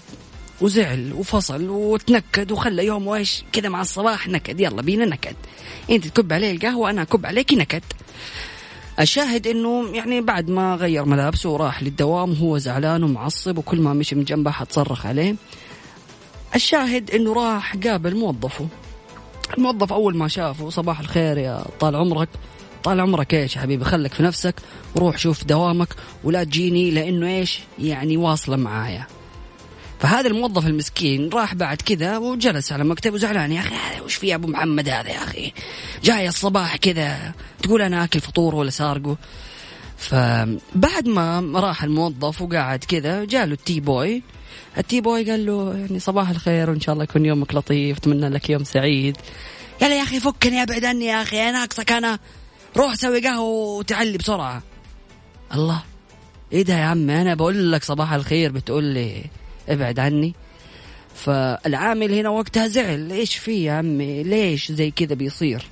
وزعل 0.61 1.13
وفصل 1.13 1.69
وتنكد 1.69 2.53
وخلى 2.53 2.87
يوم 2.87 3.07
وايش 3.07 3.45
كذا 3.53 3.69
مع 3.69 3.81
الصباح 3.81 4.29
نكد 4.29 4.61
يلا 4.61 4.83
بينا 4.83 5.05
نكد. 5.05 5.37
انت 5.91 6.07
تكب 6.07 6.33
علي 6.33 6.51
القهوة 6.51 6.91
أنا 6.91 7.03
أكب 7.03 7.27
عليك 7.27 7.53
نكد. 7.53 7.83
الشاهد 9.01 9.47
إنه 9.47 9.89
يعني 9.95 10.21
بعد 10.21 10.51
ما 10.51 10.75
غير 10.75 11.05
ملابسه 11.05 11.51
وراح 11.51 11.83
للدوام 11.83 12.31
وهو 12.31 12.59
زعلان 12.59 13.03
ومعصب 13.03 13.59
وكل 13.59 13.81
ما 13.81 13.93
مشي 13.93 14.15
من 14.15 14.25
جنبه 14.25 14.51
حتصرخ 14.51 15.07
عليه. 15.07 15.35
الشاهد 16.55 17.11
إنه 17.11 17.33
راح 17.33 17.77
قابل 17.77 18.17
موظفه. 18.17 18.67
الموظف 19.59 19.93
أول 19.93 20.17
ما 20.17 20.29
شافه 20.29 20.71
صباح 20.71 21.01
الخير 21.01 21.39
يا 21.39 21.65
طال 21.81 21.97
عمرك. 21.97 22.29
طال 22.85 23.01
عمرك 23.01 23.35
إيش 23.35 23.57
يا 23.57 23.61
حبيبي؟ 23.61 23.85
خلك 23.85 24.13
في 24.13 24.23
نفسك 24.23 24.55
وروح 24.95 25.19
شوف 25.19 25.45
دوامك 25.45 25.89
ولا 26.25 26.45
تجيني 26.45 26.91
لأنه 26.91 27.27
إيش 27.27 27.61
يعني 27.79 28.17
واصلة 28.17 28.57
معايا. 28.57 29.07
فهذا 30.01 30.29
الموظف 30.29 30.67
المسكين 30.67 31.29
راح 31.29 31.55
بعد 31.55 31.77
كذا 31.77 32.19
وجلس 32.19 32.73
على 32.73 32.85
مكتب 32.85 33.15
وزعلان 33.15 33.53
يا 33.53 33.61
أخي 33.61 33.75
هذا 33.75 34.01
وش 34.01 34.15
في 34.15 34.35
أبو 34.35 34.49
محمد 34.49 34.89
هذا 34.89 35.11
يا 35.11 35.25
أخي؟ 35.25 35.53
جاي 36.05 36.29
الصباح 36.29 36.77
كذا 36.77 37.33
تقول 37.63 37.83
أنا 37.83 38.05
آكل 38.05 38.21
فطور 38.21 38.55
ولا 38.55 38.71
سارقه. 38.71 39.17
فبعد 39.97 41.09
ما 41.09 41.61
راح 41.61 41.85
الموظف 41.85 42.43
وقعد 42.43 42.85
كذا 42.85 43.25
جاله 43.25 43.53
التي 43.53 43.81
بوي. 43.81 44.23
التي 44.79 45.01
بوي 45.01 45.31
قال 45.31 45.47
له 45.47 45.77
يعني 45.77 45.99
صباح 45.99 46.31
الخير 46.31 46.71
وإن 46.71 46.81
شاء 46.81 46.93
الله 46.93 47.05
يكون 47.05 47.25
يومك 47.25 47.55
لطيف 47.55 47.99
أتمنى 47.99 48.29
لك 48.29 48.51
يوم 48.51 48.65
سعيد. 48.65 49.17
يلا 49.83 49.99
يا 49.99 50.03
أخي 50.03 50.21
فكني 50.21 50.63
أبعد 50.63 50.85
عني 50.85 51.05
يا 51.05 51.23
أخي 51.23 51.43
أنا 51.43 51.53
ناقصك 51.53 51.93
أنا 51.93 52.19
روح 52.77 52.95
سوي 52.95 53.21
قهوة 53.21 53.79
وتعلي 53.79 54.19
بسرعة. 54.19 54.63
الله 55.55 55.83
إيه 56.53 56.63
ده 56.63 56.79
يا 56.79 56.85
عمي 56.85 57.21
أنا 57.21 57.35
بقول 57.35 57.73
لك 57.73 57.85
صباح 57.85 58.13
الخير 58.13 58.53
بتقول 58.53 58.85
لي. 58.85 59.25
ابعد 59.69 59.99
عني. 59.99 60.35
فالعامل 61.15 62.13
هنا 62.13 62.29
وقتها 62.29 62.69
زعل 62.69 63.13
إيش 63.13 63.37
في 63.37 63.65
يا 63.65 63.73
عمي؟ 63.73 64.23
ليش 64.23 64.73
زي 64.73 64.91
كذا 64.91 65.15
بيصير؟ 65.15 65.65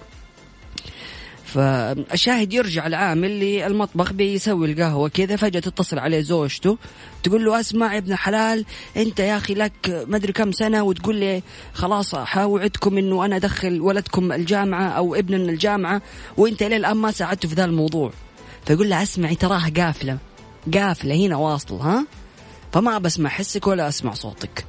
فالشاهد 1.44 2.52
يرجع 2.52 2.86
العامل 2.86 3.40
للمطبخ 3.40 4.12
بيسوي 4.12 4.72
القهوة 4.72 5.08
كذا 5.08 5.36
فجأة 5.36 5.60
تتصل 5.60 5.98
عليه 5.98 6.20
زوجته 6.20 6.78
تقول 7.22 7.44
له 7.44 7.60
أسمع 7.60 7.92
يا 7.94 7.98
ابن 7.98 8.14
حلال 8.14 8.64
أنت 8.96 9.20
يا 9.20 9.36
أخي 9.36 9.54
لك 9.54 10.04
ما 10.08 10.16
أدري 10.16 10.32
كم 10.32 10.52
سنة 10.52 10.82
وتقول 10.82 11.16
لي 11.16 11.42
خلاص 11.72 12.14
حاوعدكم 12.14 12.98
إنه 12.98 13.24
أنا 13.24 13.36
أدخل 13.36 13.80
ولدكم 13.80 14.32
الجامعة 14.32 14.88
أو 14.88 15.14
ابننا 15.14 15.50
الجامعة 15.52 16.02
وأنت 16.36 16.62
إلى 16.62 16.76
الآن 16.76 16.96
ما 16.96 17.10
ساعدته 17.10 17.48
في 17.48 17.54
ذا 17.54 17.64
الموضوع. 17.64 18.12
فيقول 18.66 18.90
له 18.90 19.02
أسمعي 19.02 19.34
تراها 19.34 19.70
قافلة 19.76 20.18
قافلة 20.74 21.14
هنا 21.14 21.36
واصل 21.36 21.74
ها؟ 21.74 22.06
فما 22.72 22.98
بسمع 22.98 23.30
حسك 23.30 23.66
ولا 23.66 23.88
أسمع 23.88 24.14
صوتك. 24.14 24.64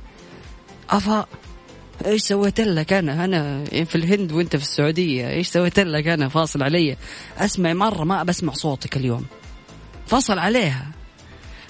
أفا 0.89 1.25
إيش 2.05 2.23
سويت 2.23 2.61
لك 2.61 2.93
أنا؟ 2.93 3.25
أنا 3.25 3.65
في 3.65 3.95
الهند 3.95 4.31
وأنت 4.31 4.55
في 4.55 4.63
السعودية. 4.63 5.29
إيش 5.29 5.47
سويت 5.47 5.79
لك 5.79 6.07
أنا؟ 6.07 6.29
فاصل 6.29 6.63
علي. 6.63 6.97
أسمع 7.37 7.73
مرة 7.73 8.03
ما 8.03 8.23
بسمع 8.23 8.53
صوتك 8.53 8.97
اليوم. 8.97 9.25
فصل 10.07 10.39
عليها. 10.39 10.91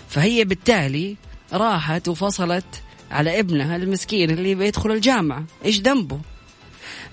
فهي 0.10 0.43
بالتالي 0.43 1.15
راحت 1.54 2.08
وفصلت 2.08 2.65
على 3.12 3.39
ابنها 3.39 3.76
المسكين 3.76 4.30
اللي 4.30 4.56
بيدخل 4.56 4.91
الجامعة. 4.91 5.43
إيش 5.65 5.80
ذنبه؟ 5.80 6.19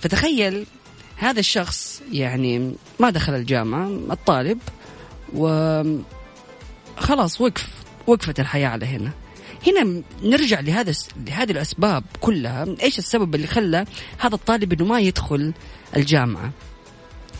فتخيل 0.00 0.66
هذا 1.16 1.40
الشخص 1.40 2.02
يعني 2.12 2.74
ما 3.00 3.10
دخل 3.10 3.34
الجامعة 3.34 3.86
الطالب 3.86 4.58
و 5.34 5.82
خلاص 6.96 7.40
وقف. 7.40 7.79
وقفت 8.06 8.40
الحياة 8.40 8.68
على 8.68 8.86
هنا. 8.86 9.10
هنا 9.66 10.02
نرجع 10.22 10.60
لهذا 10.60 10.92
لهذه 11.26 11.50
الأسباب 11.50 12.04
كلها. 12.20 12.66
إيش 12.82 12.98
السبب 12.98 13.34
اللي 13.34 13.46
خلى 13.46 13.84
هذا 14.18 14.34
الطالب 14.34 14.72
إنه 14.72 14.84
ما 14.84 15.00
يدخل 15.00 15.52
الجامعة؟ 15.96 16.50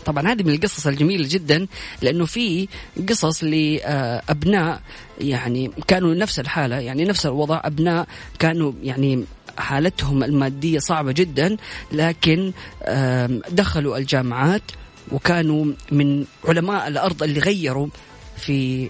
طبعا 0.05 0.27
هذه 0.27 0.43
من 0.43 0.53
القصص 0.53 0.87
الجميلة 0.87 1.27
جدا 1.29 1.67
لأنه 2.01 2.25
في 2.25 2.67
قصص 3.09 3.43
لأبناء 3.43 4.81
يعني 5.21 5.71
كانوا 5.87 6.15
نفس 6.15 6.39
الحالة 6.39 6.79
يعني 6.79 7.03
نفس 7.03 7.25
الوضع 7.25 7.61
أبناء 7.63 8.07
كانوا 8.39 8.73
يعني 8.83 9.25
حالتهم 9.57 10.23
المادية 10.23 10.79
صعبة 10.79 11.11
جدا 11.11 11.57
لكن 11.91 12.51
دخلوا 13.51 13.97
الجامعات 13.97 14.61
وكانوا 15.11 15.65
من 15.91 16.25
علماء 16.47 16.87
الأرض 16.87 17.23
اللي 17.23 17.39
غيروا 17.39 17.87
في 18.37 18.89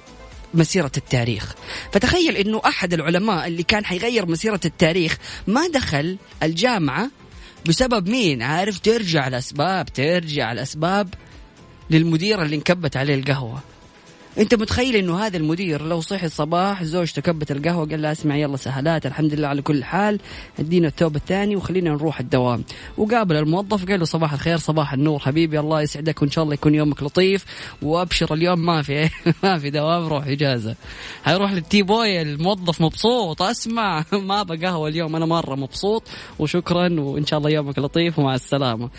مسيرة 0.54 0.92
التاريخ. 0.98 1.56
فتخيل 1.92 2.36
أنه 2.36 2.62
أحد 2.66 2.94
العلماء 2.94 3.48
اللي 3.48 3.64
كان 3.64 3.86
حيغير 3.86 4.26
مسيرة 4.26 4.60
التاريخ 4.66 5.18
ما 5.48 5.68
دخل 5.68 6.18
الجامعة 6.44 7.10
بسبب 7.66 8.10
مين؟ 8.10 8.42
عارف 8.42 8.80
ترجع 8.80 9.28
الأسباب 9.28 9.94
ترجع 9.94 10.52
الأسباب 10.52 11.14
للمدير 11.90 12.42
اللي 12.42 12.56
انكبت 12.56 12.98
عليه 12.98 13.16
القهوة. 13.16 13.60
أنت 14.38 14.56
متخيل 14.56 14.96
إنه 14.96 15.20
هذا 15.20 15.38
المدير 15.38 15.82
لو 15.82 16.02
صحي 16.02 16.26
الصباح 16.26 16.84
زوجته 16.84 17.22
كبت 17.22 17.52
القهوة 17.52 17.90
قال 17.90 18.02
لها 18.02 18.12
اسمع 18.12 18.36
يلا 18.36 18.58
سهلات 18.58 19.06
الحمد 19.06 19.34
لله 19.34 19.48
على 19.48 19.62
كل 19.62 19.84
حال 19.84 20.20
ادينا 20.60 20.88
الثوب 20.88 21.16
الثاني 21.16 21.56
وخلينا 21.56 21.90
نروح 21.90 22.20
الدوام. 22.20 22.64
وقابل 22.98 23.36
الموظف 23.36 23.86
قال 23.86 24.00
له 24.00 24.06
صباح 24.06 24.34
الخير 24.34 24.58
صباح 24.58 24.94
النور 24.94 25.20
حبيبي 25.20 25.60
الله 25.60 25.82
يسعدك 25.82 26.22
وإن 26.22 26.32
شاء 26.32 26.44
الله 26.44 26.54
يكون 26.54 26.76
يومك 26.76 27.04
لطيف. 27.04 27.46
وأبشر 27.82 28.34
اليوم 28.34 28.66
ما 28.66 28.82
في 28.82 29.10
ما 29.44 29.58
في 29.58 29.70
دوام 29.70 30.08
روح 30.08 30.28
إجازة. 30.28 30.76
حيروح 31.24 31.52
لل 31.52 31.64
tea 31.64 31.82
boy 31.84 32.22
الموظف 32.22 32.82
مبسوط. 32.82 33.42
أسمع 33.42 34.04
ما 34.28 34.42
أبغى 34.42 34.66
قهوة 34.66 34.88
اليوم 34.90 35.16
أنا 35.16 35.26
مرة 35.26 35.56
مبسوط. 35.56 36.04
وشكرا 36.40 37.00
وإن 37.00 37.26
شاء 37.26 37.40
الله 37.40 37.50
يومك 37.50 37.80
لطيف 37.80 38.20
ومع 38.20 38.36
السلامة. 38.36 38.90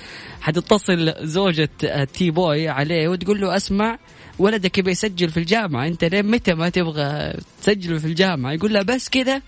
حتتصل 0.41 1.15
زوجة 1.27 1.69
tea 2.13 2.31
boy 2.31 2.69
عليه 2.69 3.09
وتقول 3.09 3.41
له 3.41 3.57
أسمع 3.57 3.99
ولدك 4.43 4.79
يبي 4.79 4.91
يسجل 4.91 5.31
في 5.31 5.37
الجامعة 5.37 5.87
أنت 5.87 6.05
لين 6.05 6.27
متى 6.27 6.55
ما 6.55 6.69
تبغى 6.69 7.35
تسجله 7.63 7.99
في 7.99 8.05
الجامعة؟ 8.05 8.53
يقول 8.53 8.75
له 8.75 8.83
بس 8.83 9.09
كذا 9.09 9.43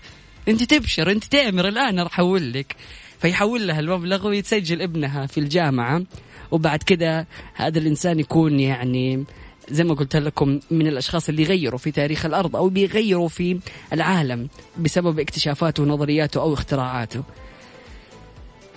أنت 0.47 0.63
تبشر 0.63 1.11
أنت 1.11 1.23
تأمر 1.23 1.67
الآن 1.67 1.99
راح 1.99 2.13
أحول 2.13 2.53
لك. 2.53 2.75
فيحول 3.19 3.67
لها 3.67 3.79
المبلغ 3.79 4.27
ويتسجل 4.27 4.81
ابنها 4.81 5.25
في 5.25 5.39
الجامعة. 5.39 6.03
وبعد 6.51 6.83
كذا 6.83 7.25
هذا 7.53 7.79
الإنسان 7.79 8.19
يكون 8.19 8.59
يعني 8.59 9.23
زي 9.69 9.83
ما 9.83 9.93
قلت 9.93 10.15
لكم 10.15 10.59
من 10.71 10.87
الأشخاص 10.87 11.29
اللي 11.29 11.43
غيروا 11.43 11.79
في 11.79 11.91
تاريخ 11.91 12.25
الأرض 12.25 12.55
أو 12.55 12.69
بيغيروا 12.69 13.27
في 13.27 13.59
العالم 13.93 14.47
بسبب 14.77 15.19
اكتشافاته 15.19 15.83
ونظرياته 15.83 16.41
أو 16.41 16.53
اختراعاته. 16.53 17.23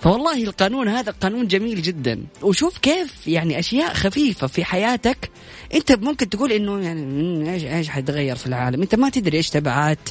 فوالله 0.01 0.43
القانون 0.43 0.87
هذا 0.87 1.11
قانون 1.11 1.47
جميل 1.47 1.81
جدا. 1.81 2.23
وشوف 2.41 2.77
كيف 2.77 3.27
يعني 3.27 3.59
أشياء 3.59 3.93
خفيفة 3.93 4.47
في 4.47 4.65
حياتك. 4.65 5.29
أنت 5.73 5.91
ممكن 5.91 6.29
تقول 6.29 6.51
إنه 6.51 6.79
يعني 6.79 7.53
إيش 7.53 7.63
إيش 7.63 7.89
حيتغير 7.89 8.35
في 8.35 8.47
العالم؟ 8.47 8.81
أنت 8.81 8.95
ما 8.95 9.09
تدري 9.09 9.37
إيش 9.37 9.49
تبعات 9.49 10.09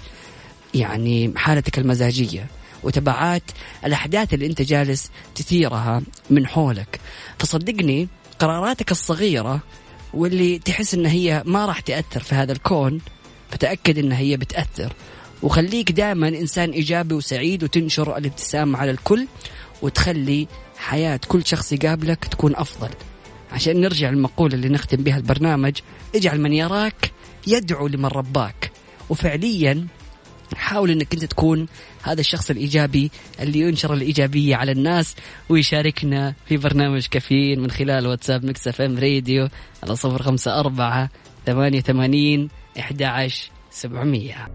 يعني 0.75 1.33
حالتك 1.37 1.79
المزاجية 1.79 2.47
وتبعات 2.83 3.43
الأحداث 3.85 4.35
اللي 4.35 4.47
أنت 4.47 4.63
جالس 4.63 5.11
تثيرها 5.35 6.03
من 6.31 6.47
حولك. 6.47 7.01
فصدقني 7.39 8.09
قراراتك 8.39 8.91
الصغيرة 8.91 9.61
واللي 10.15 10.59
تحس 10.59 10.95
إن 10.95 11.07
هي 11.07 11.43
ما 11.47 11.67
راح 11.67 11.81
تأثر 11.81 12.21
في 12.21 12.35
هذا 12.35 12.53
الكون 12.53 13.01
فتأكد 13.51 13.99
أنها 13.99 14.19
هي 14.19 14.37
بتأثر. 14.37 14.93
وخليك 15.43 15.93
دائما 15.93 16.29
إنسان 16.29 16.71
إيجابي 16.71 17.15
وسعيد 17.15 17.65
وتنشر 17.65 18.17
الابتسامة 18.17 18.79
على 18.79 18.91
الكل. 18.91 19.27
وتخلي 19.83 20.49
حياة 20.79 21.21
كل 21.29 21.47
شخص 21.47 21.73
يقابلك 21.73 22.25
تكون 22.25 22.57
أفضل. 22.57 22.91
عشان 23.53 23.81
نرجع 23.81 24.11
للمقولة 24.11 24.55
اللي 24.55 24.69
نختم 24.69 24.97
بها 24.97 25.17
البرنامج 25.17 25.77
اجعل 26.15 26.41
من 26.41 26.53
يراك 26.53 27.13
يدعو 27.47 27.87
لمن 27.87 28.07
رباك. 28.07 28.71
وفعليا 29.11 29.87
حاول 30.57 30.91
إنك 30.91 31.15
أنت 31.15 31.25
تكون 31.25 31.67
هذا 32.03 32.21
الشخص 32.21 32.51
الإيجابي 32.51 33.11
اللي 33.41 33.61
ينشر 33.61 33.95
الإيجابية 33.95 34.57
على 34.57 34.73
الناس 34.73 35.17
ويشاركنا 35.49 36.35
في 36.47 36.57
برنامج 36.57 37.07
كافيين 37.07 37.61
من 37.61 37.71
خلال 37.71 38.07
واتساب 38.07 38.45
Mix 38.45 38.69
FM 38.69 38.99
Radio 38.99 39.49
على 39.83 39.97
صفر 39.97 40.23
خمسة 40.23 40.61
أربعة 40.61 41.11
ثمانية 41.47 41.81
ثمانين 41.81 42.49
أحد 42.79 43.03
عشر 43.03 43.51
سبعمية. 43.71 44.49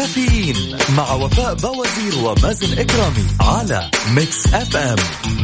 كافيين 0.00 0.56
مع 0.96 1.12
وفاء 1.12 1.54
بوازير 1.54 2.24
ومازن 2.24 2.78
إكرامي 2.78 3.26
على 3.40 3.90
Mix 4.14 4.54
FM. 4.54 4.96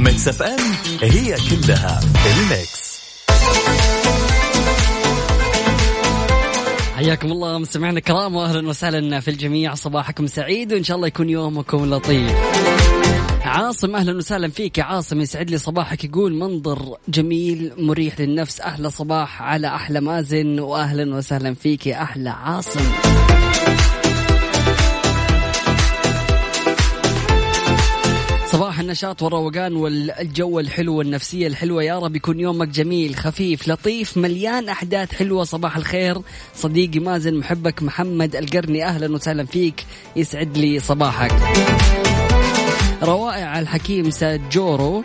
Mix 0.03 0.28
FM 0.28 0.59
هي 1.02 1.36
كلها 1.50 2.00
ال 2.26 2.41
mix. 2.41 3.01
حياكم 6.96 7.32
الله 7.32 7.59
مستمعينا 7.59 7.98
الكرام 7.98 8.36
واهلا 8.36 8.68
وسهلا 8.68 9.20
في 9.20 9.30
الجميع. 9.30 9.74
صباحكم 9.74 10.26
سعيد 10.26 10.72
وإن 10.72 10.84
شاء 10.84 10.96
الله 10.96 11.09
يكون 11.09 11.30
يومكم 11.30 11.94
لطيف. 11.94 12.32
عاصم 13.42 13.96
أهلا 13.96 14.16
وسهلا 14.16 14.48
فيك. 14.48 14.78
يا 14.78 14.84
عاصم 14.84 15.20
يسعد 15.20 15.50
لي 15.50 15.59
صباحك 15.59 16.04
يقول 16.04 16.34
منظر 16.34 16.96
جميل 17.09 17.72
مريح 17.78 18.20
للنفس. 18.20 18.61
أحلى 18.61 18.90
صباح 18.90 19.42
على 19.42 19.66
أحلى 19.66 20.00
مازن 20.00 20.61
واهلا 20.61 21.16
وسهلا 21.16 21.54
فيك 21.54 21.86
يا 21.86 22.02
أحلى 22.02 22.30
عاصم. 22.30 22.80
النشاط 28.87 29.22
والروقان 29.22 29.76
والجو 29.76 30.61
الحلو 30.61 30.97
والنفسية 30.97 31.47
الحلوة. 31.47 31.82
يا 31.82 31.99
رب 31.99 32.16
يكون 32.16 32.41
يومك 32.41 32.68
جميل 32.68 33.16
خفيف 33.16 33.68
لطيف 33.68 34.16
مليان 34.16 34.68
أحداث 34.68 35.14
حلوة. 35.14 35.45
صباح 35.45 35.76
الخير 35.76 36.18
صديقي 36.55 37.01
مازن 37.01 37.34
محبك 37.34 37.82
محمد 37.82 38.37
القرني. 38.37 38.84
أهلا 38.84 39.14
وسهلا 39.14 39.45
فيك 39.45 39.87
يسعد 40.16 40.57
لي 40.59 40.80
صباحك. 40.80 41.32
روائع 43.03 43.59
الحكيم 43.59 44.11
ساجورو 44.11 45.03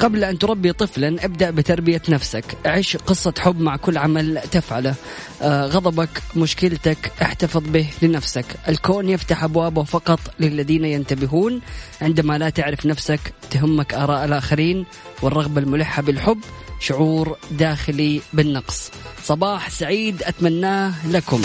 قبل 0.00 0.24
أن 0.24 0.38
تربي 0.38 0.72
طفلا 0.72 1.24
ابدأ 1.24 1.50
بتربية 1.50 2.02
نفسك. 2.08 2.44
عش 2.66 2.96
قصة 2.96 3.34
حب 3.38 3.60
مع 3.60 3.76
كل 3.76 3.98
عمل 3.98 4.40
تفعله. 4.50 4.94
آه 5.42 5.66
غضبك 5.66 6.22
مشكلتك 6.36 7.12
احتفظ 7.22 7.62
به 7.66 7.86
لنفسك. 8.02 8.44
الكون 8.68 9.08
يفتح 9.08 9.44
أبوابه 9.44 9.82
فقط 9.82 10.20
للذين 10.40 10.84
ينتبهون. 10.84 11.60
عندما 12.02 12.38
لا 12.38 12.48
تعرف 12.50 12.86
نفسك 12.86 13.20
تهمك 13.50 13.94
آراء 13.94 14.24
الآخرين. 14.24 14.86
والرغبة 15.22 15.60
الملحة 15.60 16.02
بالحب 16.02 16.38
شعور 16.80 17.36
داخلي 17.50 18.20
بالنقص. 18.32 18.90
صباح 19.24 19.70
سعيد 19.70 20.22
أتمناه 20.22 21.08
لكم. 21.08 21.42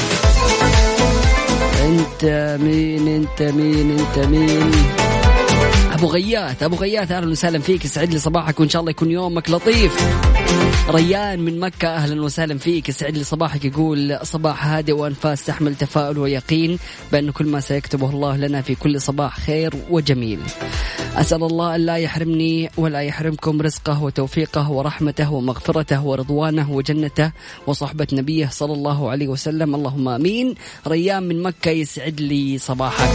انت 1.85 2.57
مين 2.61 3.07
انت 3.07 3.41
مين 3.41 3.99
انت 3.99 4.19
مين؟ 4.19 4.71
أبو 5.99 6.07
غياث. 6.07 6.63
أبو 6.63 6.75
غياث 6.75 7.11
أهلا 7.11 7.27
وسهلا 7.27 7.59
فيك. 7.59 7.85
يسعد 7.85 8.13
لي 8.13 8.19
صباحك 8.19 8.59
وإن 8.59 8.69
شاء 8.69 8.79
الله 8.79 8.91
يكون 8.91 9.11
يومك 9.11 9.49
لطيف. 9.49 9.97
ريان 10.89 11.39
من 11.39 11.59
مكة 11.59 11.87
أهلا 11.87 12.21
وسهلا 12.21 12.57
فيك. 12.57 12.89
يسعد 12.89 13.17
لي 13.17 13.23
صباحك 13.23 13.65
يقول 13.65 14.19
صباح 14.23 14.67
هادئ 14.67 14.91
وأنفاس 14.91 15.45
تحمل 15.45 15.75
تفاؤل 15.75 16.17
ويقين 16.17 16.79
بأن 17.11 17.31
كل 17.31 17.45
ما 17.45 17.59
سيكتبه 17.59 18.09
الله 18.09 18.37
لنا 18.37 18.61
في 18.61 18.75
كل 18.75 19.01
صباح 19.01 19.39
خير 19.39 19.73
وجميل. 19.89 20.39
أسأل 21.15 21.43
الله 21.43 21.75
أن 21.75 21.81
لا 21.81 21.95
يحرمني 21.95 22.69
ولا 22.77 22.99
يحرمكم 22.99 23.61
رزقه 23.61 24.03
وتوفيقه 24.03 24.71
ورحمته 24.71 25.33
ومغفرته 25.33 26.05
ورضوانه 26.05 26.71
وجنته 26.71 27.31
وصحبة 27.67 28.07
نبيه 28.13 28.49
صلى 28.51 28.73
الله 28.73 29.09
عليه 29.09 29.27
وسلم. 29.27 29.75
اللهم 29.75 30.07
آمين. 30.07 30.55
ريان 30.87 31.23
من 31.23 31.43
مكة 31.43 31.71
يسعد 31.71 32.21
لي 32.21 32.57
صباحك. 32.57 33.09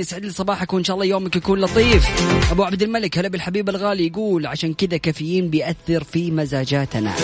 يسعد 0.00 0.24
لي 0.24 0.30
صباحك 0.30 0.72
وإن 0.72 0.84
شاء 0.84 0.94
الله 0.94 1.06
يومك 1.06 1.36
يكون 1.36 1.60
لطيف. 1.60 2.06
أبو 2.52 2.64
عبد 2.64 2.82
الملك 2.82 3.18
هلا 3.18 3.28
بالحبيب 3.28 3.68
الغالي 3.68 4.06
يقول 4.06 4.46
عشان 4.46 4.74
كذا 4.74 4.96
كافيين 4.96 5.50
بيأثر 5.50 6.04
في 6.04 6.30
مزاجاتنا. 6.30 7.14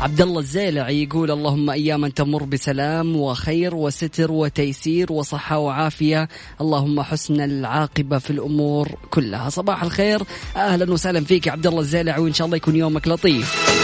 عبد 0.00 0.20
الله 0.20 0.40
الزيلعي 0.40 1.02
يقول 1.02 1.30
اللهم 1.30 1.70
اياما 1.70 2.08
تمر 2.08 2.44
بسلام 2.44 3.16
وخير 3.16 3.74
وستر 3.74 4.32
وتيسير 4.32 5.12
وصحة 5.12 5.58
وعافية. 5.58 6.28
اللهم 6.60 7.02
حسن 7.02 7.40
العاقبة 7.40 8.18
في 8.18 8.30
الأمور 8.30 8.88
كلها. 9.10 9.48
صباح 9.48 9.82
الخير. 9.82 10.22
أهلا 10.56 10.92
وسهلا 10.92 11.24
فيك 11.24 11.46
يا 11.46 11.52
عبد 11.52 11.66
الله 11.66 11.80
الزيلعي 11.80 12.20
وإن 12.20 12.32
شاء 12.32 12.44
الله 12.44 12.56
يكون 12.56 12.76
يومك 12.76 13.08
لطيف. 13.08 13.78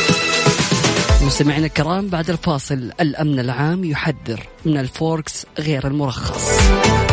مستمعينا 1.26 1.66
الكرام 1.66 2.08
بعد 2.08 2.30
الفاصل 2.30 2.90
الأمن 3.00 3.38
العام 3.38 3.84
يحذر 3.84 4.48
من 4.64 4.78
الفوركس 4.78 5.46
غير 5.58 5.86
المرخص. 5.86 7.03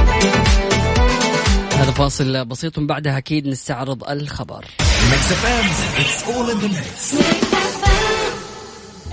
هذا 1.81 1.91
فاصل 1.91 2.45
بسيط 2.45 2.79
بعدها 2.79 3.17
أكيد 3.17 3.47
نستعرض 3.47 4.09
الخبر. 4.09 4.65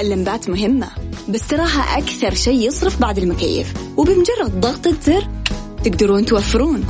اللمبات 0.00 0.48
مهمة 0.48 0.88
بس 1.28 1.46
تراها 1.46 1.98
أكثر 1.98 2.34
شيء 2.34 2.68
يصرف 2.68 3.00
بعد 3.00 3.18
المكيف 3.18 3.74
وبمجرد 3.96 4.60
ضغطة 4.60 4.94
زر 5.02 5.28
تقدرون 5.84 6.24
توفرون. 6.24 6.84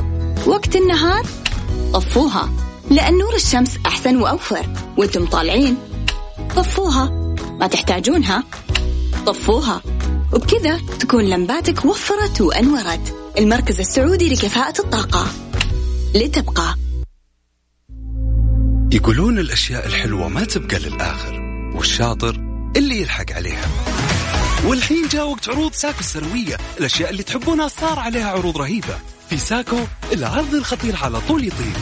وقت 0.47 0.75
النهار 0.75 1.25
طفوها 1.93 2.49
لأن 2.91 3.17
نور 3.17 3.35
الشمس 3.35 3.77
أحسن 3.85 4.21
وأوفر 4.21 4.65
وأنتم 4.97 5.25
طالعين. 5.25 5.77
طفوها 6.55 7.35
ما 7.59 7.67
تحتاجونها. 7.67 8.43
طفوها 9.25 9.81
وبكذا 10.33 10.79
تكون 10.99 11.23
لمباتك 11.23 11.85
وفرت 11.85 12.41
وأنورت. 12.41 13.15
المركز 13.37 13.79
السعودي 13.79 14.33
لكفاءة 14.33 14.81
الطاقة. 14.81 15.48
لتبقى. 16.15 16.75
يقولون 18.93 19.39
الأشياء 19.39 19.85
الحلوة 19.85 20.27
ما 20.27 20.43
تبقى 20.43 20.79
للآخر 20.79 21.39
والشاطر 21.75 22.35
اللي 22.77 23.01
يلحق 23.01 23.31
عليها. 23.31 23.67
والحين 24.65 25.07
جاء 25.07 25.29
وقت 25.29 25.49
عروض 25.49 25.73
ساكو 25.73 25.99
السنوية 25.99 26.57
الأشياء 26.79 27.09
اللي 27.09 27.23
تحبونها 27.23 27.67
صار 27.67 27.99
عليها 27.99 28.29
عروض 28.29 28.57
رهيبة. 28.57 28.99
في 29.29 29.37
ساكو 29.37 29.77
العرض 30.13 30.55
الخطير 30.55 30.95
على 30.95 31.21
طول 31.21 31.47
يطير. 31.47 31.73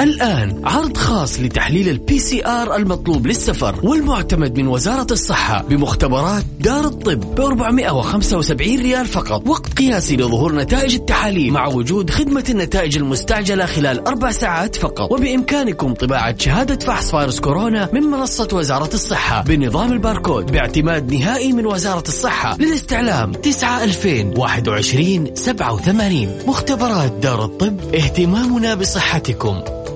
الآن 0.00 0.60
عرض 0.64 0.96
خاص 0.96 1.40
لتحليل 1.40 1.88
ال 1.88 2.18
PCR 2.18 2.76
المطلوب 2.76 3.26
للسفر 3.26 3.80
والمعتمد 3.82 4.58
من 4.58 4.66
وزارة 4.66 5.06
الصحة 5.10 5.62
بمختبرات 5.62 6.44
دار 6.60 6.84
الطب 6.84 7.34
ب 7.34 7.40
475 7.40 8.78
ريال 8.78 9.06
فقط 9.06 9.48
وقت 9.48 9.78
قياسي 9.78 10.16
لظهور 10.16 10.54
نتائج 10.56 10.94
التحاليل 10.94 11.52
مع 11.52 11.66
وجود 11.66 12.10
خدمة 12.10 12.44
النتائج 12.50 12.96
المستعجلة 12.96 13.66
خلال 13.66 14.06
أربع 14.06 14.30
ساعات 14.30 14.76
فقط. 14.76 15.12
وبإمكانكم 15.12 15.94
طباعة 15.94 16.38
شهادة 16.38 16.86
فحص 16.86 17.10
فيروس 17.10 17.40
كورونا 17.40 17.88
من 17.92 18.02
منصة 18.02 18.48
وزارة 18.52 18.94
الصحة 18.94 19.42
بنظام 19.42 19.92
الباركود 19.92 20.52
باعتماد 20.52 21.14
نهائي 21.14 21.52
من 21.52 21.66
وزارة 21.66 22.08
الصحة 22.08 22.56
للاستعلام 22.58 23.32
9 23.32 23.84
2021 23.84 25.34
87 25.34 26.38
مختبرات 26.46 27.12
دار 27.12 27.44
الطب 27.44 27.94
اهتمامنا 27.94 28.74
بصحتكم. 28.74 29.83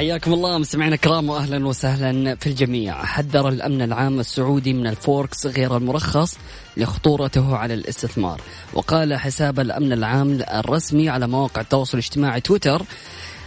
حياكم 0.00 0.32
الله 0.32 0.58
مستمعينا 0.58 0.94
الكرام 0.94 1.28
واهلا 1.28 1.66
وسهلا 1.66 2.34
في 2.34 2.46
الجميع. 2.46 3.04
حذر 3.04 3.48
الأمن 3.48 3.82
العام 3.82 4.20
السعودي 4.20 4.72
من 4.72 4.86
الفوركس 4.86 5.46
غير 5.46 5.76
المرخص 5.76 6.38
لخطورته 6.76 7.56
على 7.56 7.74
الاستثمار. 7.74 8.40
وقال 8.74 9.14
حساب 9.14 9.60
الأمن 9.60 9.92
العام 9.92 10.42
الرسمي 10.54 11.08
على 11.08 11.26
مواقع 11.26 11.60
التواصل 11.60 11.98
الاجتماعي 11.98 12.40
تويتر 12.40 12.82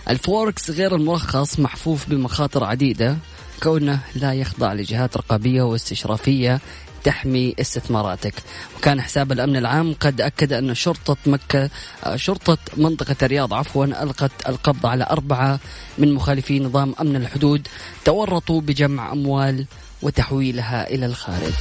الفوركس 0.10 0.72
غير 0.72 0.96
المرخص 0.96 1.60
محفوف 1.60 2.10
بمخاطر 2.10 2.64
عديدة 2.64 3.18
كونه 3.64 4.00
لا 4.16 4.34
يخضع 4.34 4.74
لجهات 4.74 5.18
رقابية 5.18 5.62
واستشرافية 5.62 6.60
تحمي 7.04 7.56
استثماراتك. 7.62 8.34
وكان 8.78 9.02
حساب 9.02 9.32
الأمن 9.32 9.56
العام 9.56 9.96
قد 10.00 10.22
أكد 10.22 10.54
أن 10.54 10.76
شرطة 10.76 11.18
مكة 11.26 11.70
شرطة 12.16 12.58
منطقة 12.78 13.16
الرياض 13.24 13.54
عفوا 13.54 13.86
ألقت 13.86 14.32
القبض 14.50 14.86
على 14.86 15.08
أربعة 15.10 15.60
من 15.98 16.14
مخالفي 16.14 16.60
نظام 16.60 16.96
أمن 17.02 17.16
الحدود 17.16 17.68
تورطوا 18.06 18.62
بجمع 18.62 19.12
أموال 19.12 19.66
وتحويلها 20.02 20.90
إلى 20.90 21.06
الخارج. 21.06 21.54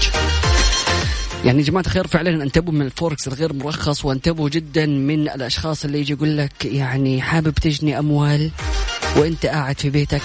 يعني 1.44 1.58
يا 1.58 1.64
جماعة 1.64 1.82
الخير 1.86 2.06
فعلا 2.06 2.42
انتبهوا 2.42 2.74
من 2.74 2.86
الفوركس 2.86 3.28
الغير 3.28 3.52
مرخص 3.52 4.04
وانتبهوا 4.04 4.48
جدا 4.48 4.86
من 4.86 5.28
الأشخاص 5.28 5.84
اللي 5.84 6.00
يجي 6.00 6.12
يقول 6.12 6.38
لك 6.38 6.64
يعني 6.64 7.22
حابب 7.22 7.54
تجني 7.54 7.98
أموال 7.98 8.50
وانت 9.16 9.46
قاعد 9.46 9.78
في 9.78 9.90
بيتك. 9.90 10.22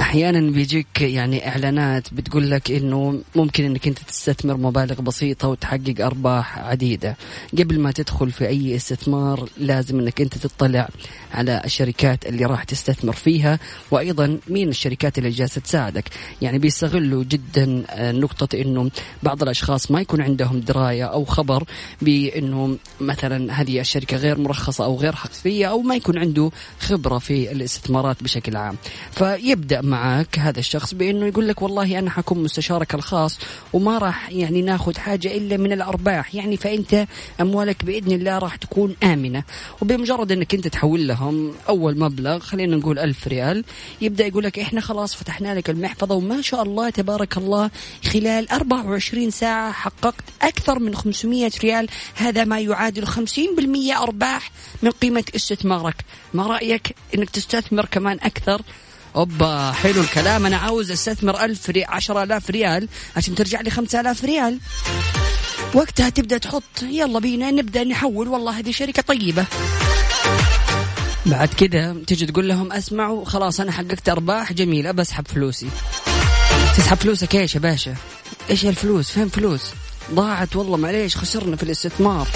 أحيانا 0.00 0.50
بيجيك 0.50 1.00
يعني 1.00 1.48
إعلانات 1.48 2.14
بتقول 2.14 2.50
لك 2.50 2.70
إنه 2.70 3.20
ممكن 3.34 3.64
إنك 3.64 3.86
أنت 3.86 3.98
تستثمر 3.98 4.56
مبالغ 4.56 5.00
بسيطة 5.00 5.48
وتحقق 5.48 5.94
أرباح 6.00 6.58
عديدة. 6.58 7.16
قبل 7.58 7.80
ما 7.80 7.92
تدخل 7.92 8.30
في 8.30 8.48
أي 8.48 8.76
استثمار 8.76 9.48
لازم 9.58 9.98
إنك 9.98 10.20
أنت 10.20 10.38
تطلع 10.38 10.88
على 11.34 11.62
الشركات 11.64 12.26
اللي 12.26 12.44
راح 12.44 12.64
تستثمر 12.64 13.12
فيها 13.12 13.58
وأيضا 13.90 14.38
مين 14.48 14.68
الشركات 14.68 15.18
اللي 15.18 15.30
جالسة 15.30 15.60
تساعدك. 15.60 16.04
يعني 16.42 16.58
بيستغلوا 16.58 17.24
جدا 17.24 17.84
آه، 17.90 18.12
نقطة 18.12 18.56
إنه 18.56 18.90
بعض 19.22 19.42
الأشخاص 19.42 19.90
ما 19.90 20.00
يكون 20.00 20.20
عندهم 20.20 20.60
دراية 20.60 21.04
أو 21.04 21.24
خبر 21.24 21.64
بإنه 22.02 22.78
مثلا 23.00 23.60
هذه 23.60 23.80
الشركة 23.80 24.16
غير 24.16 24.38
مرخصة 24.38 24.84
أو 24.84 24.96
غير 24.96 25.14
حقيقية 25.14 25.66
أو 25.66 25.80
ما 25.80 25.94
يكون 25.94 26.18
عنده 26.18 26.50
خبرة 26.80 27.18
في 27.18 27.52
الاستثمارات 27.52 28.22
بشكل 28.22 28.56
عام. 28.56 28.76
فيبدأ 29.12 29.80
معك 29.94 30.38
هذا 30.38 30.58
الشخص 30.58 30.94
بإنه 30.94 31.26
يقول 31.26 31.48
لك 31.48 31.62
والله 31.62 31.98
أنا 31.98 32.10
حكون 32.10 32.42
مستشارك 32.42 32.94
الخاص 32.94 33.38
وما 33.72 33.98
راح 33.98 34.30
يعني 34.30 34.62
ناخذ 34.62 34.98
حاجة 34.98 35.36
إلا 35.36 35.56
من 35.56 35.72
الأرباح. 35.72 36.34
يعني 36.34 36.56
فأنت 36.56 37.06
أموالك 37.40 37.84
بإذن 37.84 38.12
الله 38.12 38.38
راح 38.38 38.56
تكون 38.56 38.96
آمنة. 39.02 39.42
وبمجرد 39.82 40.32
إنك 40.32 40.54
أنت 40.54 40.68
تحول 40.68 41.08
لهم 41.08 41.52
أول 41.68 41.98
مبلغ 41.98 42.38
خلينا 42.38 42.76
نقول 42.76 42.98
ألف 42.98 43.28
ريال 43.28 43.64
يبدأ 44.00 44.26
يقول 44.26 44.44
لك 44.44 44.58
إحنا 44.58 44.80
خلاص 44.80 45.14
فتحنا 45.14 45.54
لك 45.54 45.70
المحفظة 45.70 46.14
وما 46.14 46.42
شاء 46.42 46.62
الله 46.62 46.90
تبارك 46.90 47.36
الله 47.36 47.70
خلال 48.04 48.50
24 48.50 49.30
ساعة 49.30 49.72
حققت 49.72 50.24
أكثر 50.42 50.78
من 50.78 50.94
500 50.94 51.50
ريال. 51.62 51.88
هذا 52.14 52.44
ما 52.44 52.60
يعادل 52.60 53.06
50% 53.06 53.96
أرباح 53.96 54.50
من 54.82 54.90
قيمة 54.90 55.24
استثمارك. 55.36 55.96
ما 56.34 56.46
رأيك 56.46 56.94
إنك 57.14 57.30
تستثمر 57.30 57.86
كمان 57.86 58.18
أكثر؟ 58.22 58.62
أوبا 59.16 59.72
حلو 59.72 60.00
الكلام. 60.00 60.46
أنا 60.46 60.56
عاوز 60.56 60.90
أستثمر 60.90 61.44
ألف 61.44 61.70
ريال 61.70 61.90
عشرة 61.90 62.22
آلاف 62.22 62.50
ريال 62.50 62.88
عشان 63.16 63.34
ترجع 63.34 63.60
لي 63.60 63.70
خمسة 63.70 64.00
آلاف 64.00 64.24
ريال. 64.24 64.58
وقتها 65.74 66.08
تبدأ 66.08 66.38
تحط. 66.38 66.82
يلا 66.82 67.18
بينا 67.18 67.50
نبدأ 67.50 67.84
نحول. 67.84 68.28
والله 68.28 68.58
هذه 68.58 68.70
شركة 68.70 69.02
طيبة. 69.02 69.44
بعد 71.26 71.48
كذا 71.48 71.96
تيجي 72.06 72.26
تقول 72.26 72.48
لهم 72.48 72.72
أسمعوا 72.72 73.24
خلاص 73.24 73.60
أنا 73.60 73.72
حققت 73.72 74.08
أرباح. 74.08 74.52
جميله 74.52 74.90
بسحب 74.90 75.28
فلوسي. 75.28 75.68
تسحب 76.76 76.96
فلوسك 76.96 77.34
إيش 77.34 77.54
يا 77.54 77.60
باشا؟ 77.60 77.94
إيش 78.50 78.66
الفلوس؟ 78.66 79.10
فين 79.10 79.28
فلوس؟ 79.28 79.62
ضاعت 80.14 80.56
والله 80.56 80.76
معليش 80.76 81.16
خسرنا 81.16 81.56
في 81.56 81.62
الاستثمار. 81.62 82.28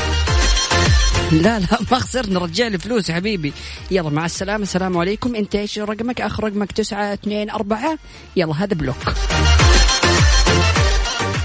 لا 1.33 1.59
لا 1.59 1.79
ما 1.91 1.99
خسرنا 1.99 2.41
رجع 2.41 2.69
لي 2.69 2.79
فلوس 2.79 3.11
يا 3.11 3.15
حبيبي. 3.15 3.53
يلا 3.91 4.11
مع 4.11 4.25
السلامة 4.25 4.63
السلام 4.63 4.99
عليكم. 4.99 5.35
انت 5.35 5.55
إيش 5.55 5.79
رقمك؟ 5.79 6.21
اخر 6.21 6.45
رقمك 6.45 6.73
تسعة 6.73 7.13
اثنين 7.13 7.51
أربعة. 7.51 7.99
يلا 8.37 8.55
هذا 8.55 8.75
بلوك. 8.75 8.97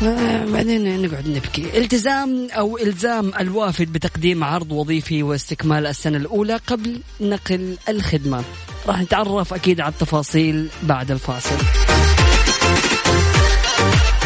آه، 0.04 0.46
بعدين 0.46 1.02
نقعد 1.02 1.28
نبكي. 1.28 1.78
التزام 1.78 2.48
أو 2.52 2.78
إلزام 2.78 3.32
الوافد 3.40 3.94
بتقديم 3.94 4.44
عرض 4.44 4.72
وظيفي 4.72 5.24
واستكمال 5.24 5.88
السنة 5.88 6.18
الأولى 6.18 6.60
قبل 6.68 7.00
نقل 7.22 7.78
الخدمة. 7.90 8.44
راح 8.88 9.02
نتعرف 9.02 9.54
أكيد 9.54 9.82
على 9.82 9.92
التفاصيل 9.92 10.68
بعد 10.84 11.12
الفاصل. 11.12 11.56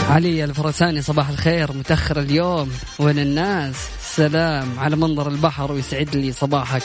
علي 0.10 0.43
الفرساني 0.43 1.01
صباح 1.01 1.30
الخير. 1.30 1.74
متأخر 1.74 2.20
اليوم. 2.20 2.72
وين 2.99 3.20
الناس؟ 3.20 3.76
سلام 4.18 4.80
على 4.80 4.95
منظر 4.95 5.30
البحر 5.30 5.72
ويسعد 5.72 6.15
لي 6.15 6.32
صباحك. 6.32 6.84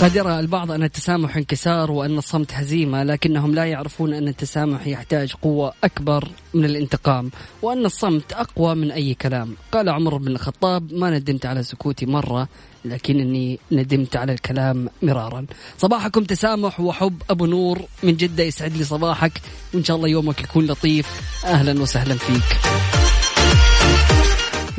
قد 0.00 0.16
يرى 0.16 0.40
البعض 0.40 0.70
أن 0.70 0.82
التسامح 0.82 1.36
انكسار 1.36 1.90
وأن 1.90 2.18
الصمت 2.18 2.52
هزيمة 2.52 3.02
لكنهم 3.02 3.54
لا 3.54 3.64
يعرفون 3.64 4.14
أن 4.14 4.28
التسامح 4.28 4.86
يحتاج 4.86 5.32
قوة 5.42 5.72
أكبر 5.84 6.28
من 6.54 6.64
الانتقام 6.64 7.30
وأن 7.62 7.84
الصمت 7.84 8.32
أقوى 8.32 8.74
من 8.74 8.90
أي 8.90 9.14
كلام. 9.14 9.56
قال 9.72 9.88
عمر 9.88 10.16
بن 10.16 10.28
الخطاب 10.28 10.92
ما 10.92 11.10
ندمت 11.10 11.46
على 11.46 11.62
سكوتي 11.62 12.06
مرة 12.06 12.48
لكنني 12.84 13.58
ندمت 13.72 14.16
على 14.16 14.32
الكلام 14.32 14.88
مرارا. 15.02 15.46
صباحكم 15.78 16.24
تسامح 16.24 16.80
وحب 16.80 17.22
أبو 17.30 17.46
نور 17.46 17.82
من 18.02 18.16
جدة 18.16 18.44
يسعد 18.44 18.76
لي 18.76 18.84
صباحك. 18.84 19.32
وإن 19.74 19.84
شاء 19.84 19.96
الله 19.96 20.08
يومك 20.08 20.40
يكون 20.40 20.66
لطيف. 20.66 21.06
أهلا 21.44 21.82
وسهلا 21.82 22.14
فيك. 22.14 22.99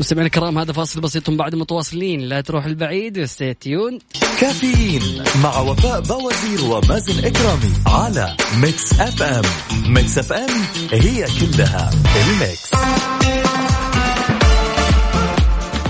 مستمعينا 0.02 0.28
الكرام 0.28 0.58
هذا 0.58 0.74
فاصل 0.74 1.02
بسيط 1.02 1.30
بعد 1.30 1.56
متواصلين. 1.56 2.22
لا 2.22 2.42
تروح 2.42 2.66
البعيد 2.66 3.20
و 3.20 3.28
stay 3.28 3.60
tuned 3.60 4.00
كافيين 4.40 5.24
مع 5.44 5.60
وفاء 5.60 6.02
بوازير 6.02 6.64
ومازن 6.72 7.26
إكرامي 7.26 7.74
على 7.88 8.36
Mix 8.62 9.00
FM 9.00 9.44
Mix 9.88 10.18
FM 10.18 10.50
هي 10.92 11.26
كلها 11.26 11.92
ال 12.16 12.27
mix. 12.27 12.72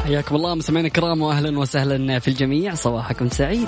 حياكم 0.03 0.35
الله 0.35 0.55
مستمعينا 0.55 0.87
الكرام 0.87 1.21
واهلا 1.21 1.59
وسهلا 1.59 2.19
في 2.19 2.27
الجميع. 2.27 2.75
صباحكم 2.75 3.29
سعيد. 3.29 3.67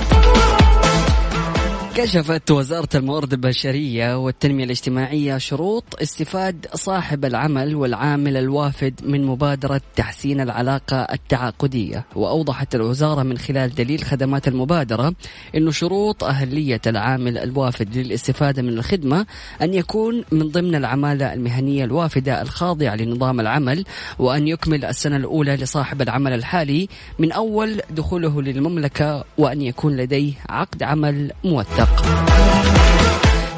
كشفت 1.95 2.51
وزارة 2.51 2.89
الموارد 2.95 3.33
البشرية 3.33 4.17
والتنمية 4.17 4.63
الاجتماعية 4.63 5.37
شروط 5.37 5.83
استفاد 6.01 6.65
صاحب 6.73 7.25
العمل 7.25 7.75
والعامل 7.75 8.37
الوافد 8.37 8.93
من 9.03 9.25
مبادرة 9.25 9.81
تحسين 9.95 10.41
العلاقة 10.41 10.97
التعاقدية. 10.97 12.05
وأوضحت 12.15 12.75
الوزارة 12.75 13.23
من 13.23 13.37
خلال 13.37 13.75
دليل 13.75 14.03
خدمات 14.03 14.47
المبادرة 14.47 15.13
أن 15.55 15.71
شروط 15.71 16.23
أهلية 16.23 16.81
العامل 16.87 17.37
الوافد 17.37 17.97
للاستفادة 17.97 18.61
من 18.61 18.69
الخدمة 18.69 19.25
أن 19.61 19.73
يكون 19.73 20.23
من 20.31 20.49
ضمن 20.49 20.75
العمالة 20.75 21.33
المهنية 21.33 21.83
الوافدة 21.85 22.41
الخاضعة 22.41 22.95
لنظام 22.95 23.39
العمل 23.39 23.85
وأن 24.19 24.47
يكمل 24.47 24.85
السنة 24.85 25.15
الأولى 25.15 25.55
لصاحب 25.55 26.01
العمل 26.01 26.33
الحالي 26.33 26.87
من 27.19 27.31
أول 27.31 27.81
دخوله 27.89 28.41
للمملكة 28.41 29.23
وأن 29.37 29.61
يكون 29.61 29.97
لديه 29.97 30.33
عقد 30.49 30.83
عمل 30.83 31.31
موثق 31.43 31.82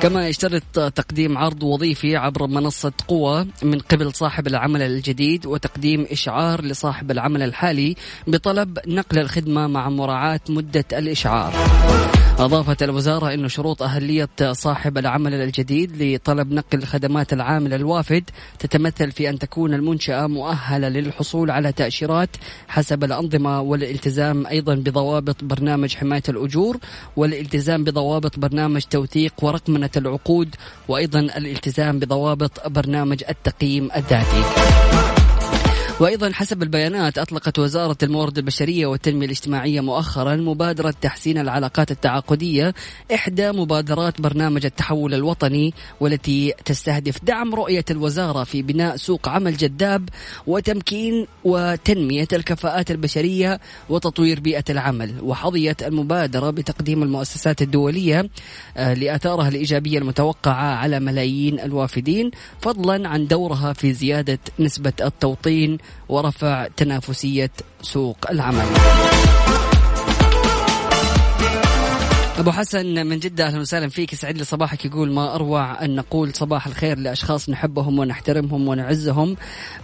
كما 0.01 0.27
يشترط 0.27 0.63
تقديم 0.73 1.37
عرض 1.37 1.63
وظيفي 1.63 2.15
عبر 2.15 2.47
منصة 2.47 2.91
قوة 3.07 3.47
من 3.63 3.79
قبل 3.79 4.13
صاحب 4.13 4.47
العمل 4.47 4.81
الجديد 4.81 5.45
وتقديم 5.45 6.07
إشعار 6.11 6.61
لصاحب 6.61 7.11
العمل 7.11 7.41
الحالي 7.41 7.95
بطلب 8.27 8.79
نقل 8.87 9.19
الخدمة 9.19 9.67
مع 9.67 9.89
مراعاة 9.89 10.39
مدة 10.49 10.85
الإشعار. 10.93 11.53
أضافت 12.39 12.83
الوزارة 12.83 13.33
أن 13.33 13.47
شروط 13.47 13.83
أهلية 13.83 14.29
صاحب 14.51 14.97
العمل 14.97 15.33
الجديد 15.33 16.03
لطلب 16.03 16.51
نقل 16.51 16.83
خدمات 16.83 17.33
العامل 17.33 17.73
الوافد 17.73 18.29
تتمثل 18.59 19.11
في 19.11 19.29
أن 19.29 19.39
تكون 19.39 19.73
المنشأة 19.73 20.27
مؤهلة 20.27 20.89
للحصول 20.89 21.51
على 21.51 21.71
تأشيرات 21.71 22.29
حسب 22.67 23.03
الأنظمة 23.03 23.61
والالتزام 23.61 24.47
أيضا 24.47 24.75
بضوابط 24.75 25.43
برنامج 25.43 25.95
حماية 25.95 26.23
الأجور 26.29 26.77
والالتزام 27.15 27.83
بضوابط 27.83 28.39
برنامج 28.39 28.81
توثيق 28.81 29.33
ورقمنة 29.41 29.89
العقود 29.97 30.55
وأيضا 30.87 31.19
الالتزام 31.19 31.99
بضوابط 31.99 32.67
برنامج 32.67 33.23
التقييم 33.29 33.89
الذاتي. 33.95 34.43
وأيضا 35.99 36.31
حسب 36.33 36.63
البيانات 36.63 37.17
أطلقت 37.17 37.59
وزارة 37.59 37.97
الموارد 38.03 38.37
البشرية 38.37 38.85
والتنمية 38.85 39.25
الاجتماعية 39.25 39.81
مؤخرا 39.81 40.35
مبادرة 40.35 40.93
تحسين 41.01 41.37
العلاقات 41.37 41.91
التعاقدية 41.91 42.73
إحدى 43.13 43.51
مبادرات 43.51 44.21
برنامج 44.21 44.65
التحول 44.65 45.13
الوطني 45.13 45.73
والتي 45.99 46.53
تستهدف 46.65 47.23
دعم 47.23 47.55
رؤية 47.55 47.85
الوزارة 47.91 48.43
في 48.43 48.61
بناء 48.61 48.95
سوق 48.95 49.29
عمل 49.29 49.57
جذاب 49.57 50.09
وتمكين 50.47 51.27
وتنمية 51.43 52.27
الكفاءات 52.33 52.91
البشرية 52.91 53.59
وتطوير 53.89 54.39
بيئة 54.39 54.63
العمل. 54.69 55.15
وحظيت 55.21 55.83
المبادرة 55.83 56.49
بتقديم 56.49 57.03
المؤسسات 57.03 57.61
الدولية 57.61 58.29
آه، 58.77 58.93
لأثارها 58.93 59.47
الإيجابية 59.47 59.97
المتوقعة 59.97 60.75
على 60.75 60.99
ملايين 60.99 61.59
الوافدين 61.59 62.31
فضلا 62.61 63.09
عن 63.09 63.27
دورها 63.27 63.73
في 63.73 63.93
زيادة 63.93 64.39
نسبة 64.59 64.93
التوطين 65.01 65.77
ورفع 66.09 66.67
تنافسية 66.77 67.51
سوق 67.81 68.17
العمل. 68.29 68.65
أبو 72.39 72.51
حسن 72.51 73.07
من 73.07 73.19
جدة 73.19 73.47
أهلا 73.47 73.59
وسهلا 73.59 73.89
فيك. 73.89 74.13
يسعد 74.13 74.37
لي 74.37 74.43
صباحك. 74.43 74.85
يقول 74.85 75.11
ما 75.11 75.35
أروع 75.35 75.83
أن 75.85 75.95
نقول 75.95 76.33
صباح 76.33 76.67
الخير 76.67 76.97
لأشخاص 76.97 77.49
نحبهم 77.49 77.99
ونحترمهم 77.99 78.67
ونعزهم 78.67 79.37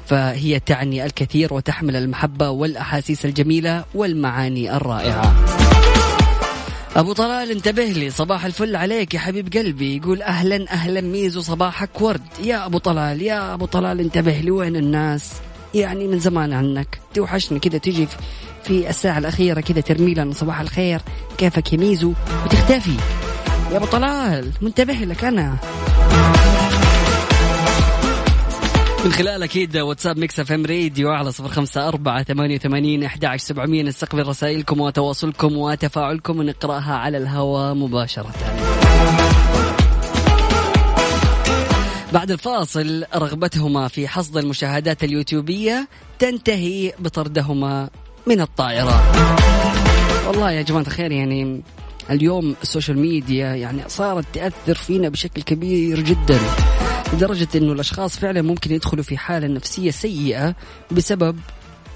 فهي 0.06 0.60
تعني 0.60 1.06
الكثير 1.06 1.54
وتحمل 1.54 1.96
المحبة 1.96 2.50
والأحاسيس 2.50 3.26
الجميلة 3.26 3.86
والمعاني 3.96 4.76
الرائعة. 4.76 5.36
أبو 6.96 7.14
طلال 7.14 7.52
انتبه 7.52 7.86
لي. 7.86 8.10
صباح 8.10 8.46
الفل 8.46 8.76
عليك 8.76 9.14
يا 9.14 9.20
حبيب 9.20 9.54
قلبي. 9.54 9.98
يقول 9.98 10.22
أهلا 10.22 10.72
أهلا 10.72 11.02
ميزو 11.02 11.42
صباحك 11.42 12.02
ورد. 12.02 12.22
يا 12.44 12.66
أبو 12.66 12.78
طلال 12.78 13.22
يا 13.22 13.54
أبو 13.54 13.66
طلال 13.66 14.00
انتبه 14.00 14.32
لي. 14.32 14.52
وين 14.52 14.76
الناس؟ 14.76 15.34
يعني 15.74 16.08
من 16.08 16.20
زمان 16.20 16.54
عنك. 16.54 17.00
توحشني 17.14 17.60
كذا 17.60 17.78
تجي 17.78 18.08
في- 18.64 18.90
الساعة 18.90 19.18
الأخيرة 19.18 19.62
كذا 19.62 19.82
ترمي 19.82 20.14
لنا 20.14 20.34
صباح 20.34 20.60
الخير. 20.60 21.02
كيفك 21.38 21.74
يا 21.74 21.78
ميزو؟ 21.78 22.14
وتختفي 22.46 22.96
يا 23.72 23.78
أبو 23.78 23.86
طلال 23.86 24.52
منتبه 24.62 24.94
لك 24.94 25.24
أنا. 25.24 25.58
من 29.06 29.12
خلال 29.12 29.44
أكيد 29.44 29.78
واتساب 29.78 30.18
Mix 30.18 30.40
FM 30.40 30.66
Radio 30.66 31.12
على 31.12 31.32
صفر 31.32 31.48
خمسة 31.48 31.88
أربعة 31.88 32.24
ثمانية 32.24 32.56
وثمانين 32.56 33.04
أحد 33.04 33.26
عشر 33.26 33.46
سبعمية 33.46 33.84
نستقبل 33.84 34.28
رسائلكم 34.28 34.82
وتواصلكم 34.82 35.58
وتفاعلكم 35.58 36.40
ونقرأها 36.40 36.94
على 36.96 37.18
الهواء 37.18 37.74
مباشرة. 37.74 38.32
بعد 42.12 42.32
الفاصل 42.32 43.06
رغبتهما 43.16 43.88
في 43.88 44.08
حصد 44.08 44.38
المشاهدات 44.38 45.04
اليوتيوبية 45.04 45.88
تنتهي 46.20 46.94
بطردهما 47.00 47.90
من 48.28 48.42
الطائرة. 48.42 49.12
والله 50.28 50.52
يا 50.52 50.62
جماعة 50.62 50.82
الخير 50.82 51.12
يعني 51.12 51.62
اليوم 52.10 52.56
ال 52.62 52.67
social 52.67 53.00
media 53.00 53.48
يعني 53.48 53.82
صارت 53.88 54.26
تأثر 54.34 54.76
فينا 54.76 55.10
بشكل 55.10 55.42
كبير 55.42 56.00
جدا 56.00 56.40
لدرجة 57.14 57.48
أنه 57.56 57.72
الأشخاص 57.74 58.18
فعلا 58.18 58.42
ممكن 58.42 58.72
يدخلوا 58.72 59.04
في 59.04 59.18
حالة 59.18 59.48
نفسية 59.48 59.92
سيئة 59.92 60.56
بسبب 60.92 61.40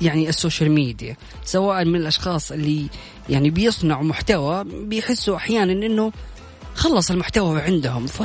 يعني 0.01 0.30
ال 0.29 0.36
social 0.36 0.71
media. 0.71 1.17
سواء 1.45 1.86
من 1.86 1.95
الأشخاص 1.95 2.51
اللي 2.51 2.88
يعني 3.30 3.49
بيصنعوا 3.49 4.03
محتوى 4.03 4.63
بيحسوا 4.63 5.36
أحيانا 5.36 5.72
أنه 5.72 6.11
خلص 6.76 7.11
المحتوى 7.11 7.61
عندهم 7.61 8.07
ف 8.07 8.22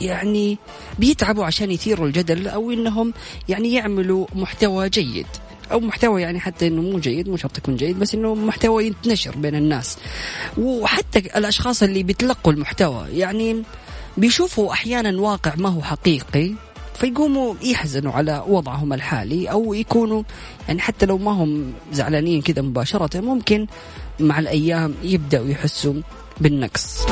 يعني 0.00 0.58
بيتعبوا 0.98 1.44
عشان 1.44 1.70
يثيروا 1.70 2.06
الجدل 2.06 2.48
أو 2.48 2.70
إنهم 2.70 3.12
يعني 3.48 3.72
يعملوا 3.72 4.26
محتوى 4.34 4.88
جيد. 4.88 5.26
أو 5.72 5.80
محتوى 5.80 6.22
يعني 6.22 6.40
حتى 6.40 6.66
إنه 6.66 6.82
مو 6.82 6.98
جيد 6.98 7.28
مو 7.28 7.36
شرط 7.36 7.58
يكون 7.58 7.76
جيد 7.76 7.98
بس 7.98 8.14
إنه 8.14 8.34
محتوى 8.34 8.86
ينتشر 8.86 9.36
بين 9.36 9.54
الناس. 9.54 9.98
وحتى 10.58 11.18
الأشخاص 11.18 11.82
اللي 11.82 12.02
بيتلقوا 12.02 12.52
المحتوى 12.52 13.06
يعني 13.12 13.62
بيشوفوا 14.16 14.72
أحيانا 14.72 15.20
واقع 15.20 15.54
ما 15.56 15.68
هو 15.68 15.82
حقيقي 15.82 16.50
فيقوموا 16.94 17.54
يحزنوا 17.62 18.12
على 18.12 18.44
وضعهم 18.46 18.92
الحالي 18.92 19.50
أو 19.50 19.74
يكونوا 19.74 20.22
يعني 20.68 20.80
حتى 20.80 21.06
لو 21.06 21.18
ما 21.18 21.30
هم 21.30 21.72
زعلانين 21.92 22.42
كذا 22.42 22.62
مباشرة 22.62 23.20
ممكن 23.20 23.66
مع 24.20 24.38
الأيام 24.38 24.94
يبدأوا 25.02 25.48
يحسوا 25.48 25.94
بالنقص. 26.40 27.06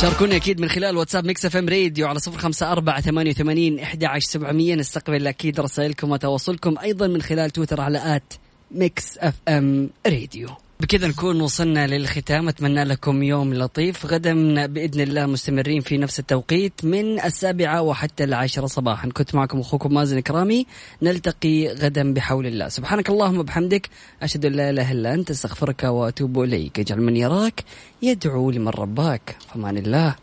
شاركونا 0.00 0.36
أكيد 0.36 0.60
من 0.60 0.68
خلال 0.68 0.96
واتساب 0.96 1.24
Mix 1.24 1.46
FM 1.46 1.68
Radio 1.68 2.06
على 2.06 2.18
صفر 2.18 2.38
خمسة 2.38 2.72
أربعة 2.72 3.00
ثمانية 3.00 3.30
وثمانين 3.30 3.78
إحدى 3.78 4.06
عشر 4.06 4.28
سبعمية 4.28 4.74
نستقبل 4.74 5.26
أكيد 5.26 5.60
رسائلكم 5.60 6.10
وتواصلكم 6.10 6.78
أيضا 6.78 7.06
من 7.06 7.22
خلال 7.22 7.50
تويتر 7.50 7.80
على 7.80 8.16
at 8.16 8.32
Mix 8.70 9.18
FM 9.18 9.90
Radio. 10.06 10.48
بكذا 10.80 11.08
نكون 11.08 11.40
وصلنا 11.40 11.86
للختام. 11.86 12.48
أتمنى 12.48 12.84
لكم 12.84 13.22
يوم 13.22 13.54
لطيف. 13.54 14.06
غدا 14.06 14.66
بإذن 14.66 15.00
الله 15.00 15.26
مستمرين 15.26 15.80
في 15.80 15.98
نفس 15.98 16.18
التوقيت 16.18 16.84
من 16.84 17.20
السابعة 17.20 17.82
وحتى 17.82 18.24
العاشرة 18.24 18.66
صباحا. 18.66 19.08
كنت 19.08 19.34
معكم 19.34 19.60
أخوكم 19.60 19.94
مازن 19.94 20.20
كرامي 20.20 20.66
نلتقي 21.02 21.68
غدا 21.68 22.12
بحول 22.12 22.46
الله. 22.46 22.68
سبحانك 22.68 23.10
اللهم 23.10 23.38
وبحمدك. 23.38 23.88
أشهد 24.22 24.46
أن 24.46 24.52
لا 24.52 24.70
إله 24.70 24.92
إلا 24.92 25.14
أنت 25.14 25.30
أستغفرك 25.30 25.84
وأتوب 25.84 26.42
إليك. 26.42 26.80
اجعل 26.80 27.00
من 27.00 27.16
يراك 27.16 27.64
يدعو 28.02 28.50
لمن 28.50 28.68
رباك. 28.68 29.36
فمان 29.54 29.76
الله. 29.76 30.14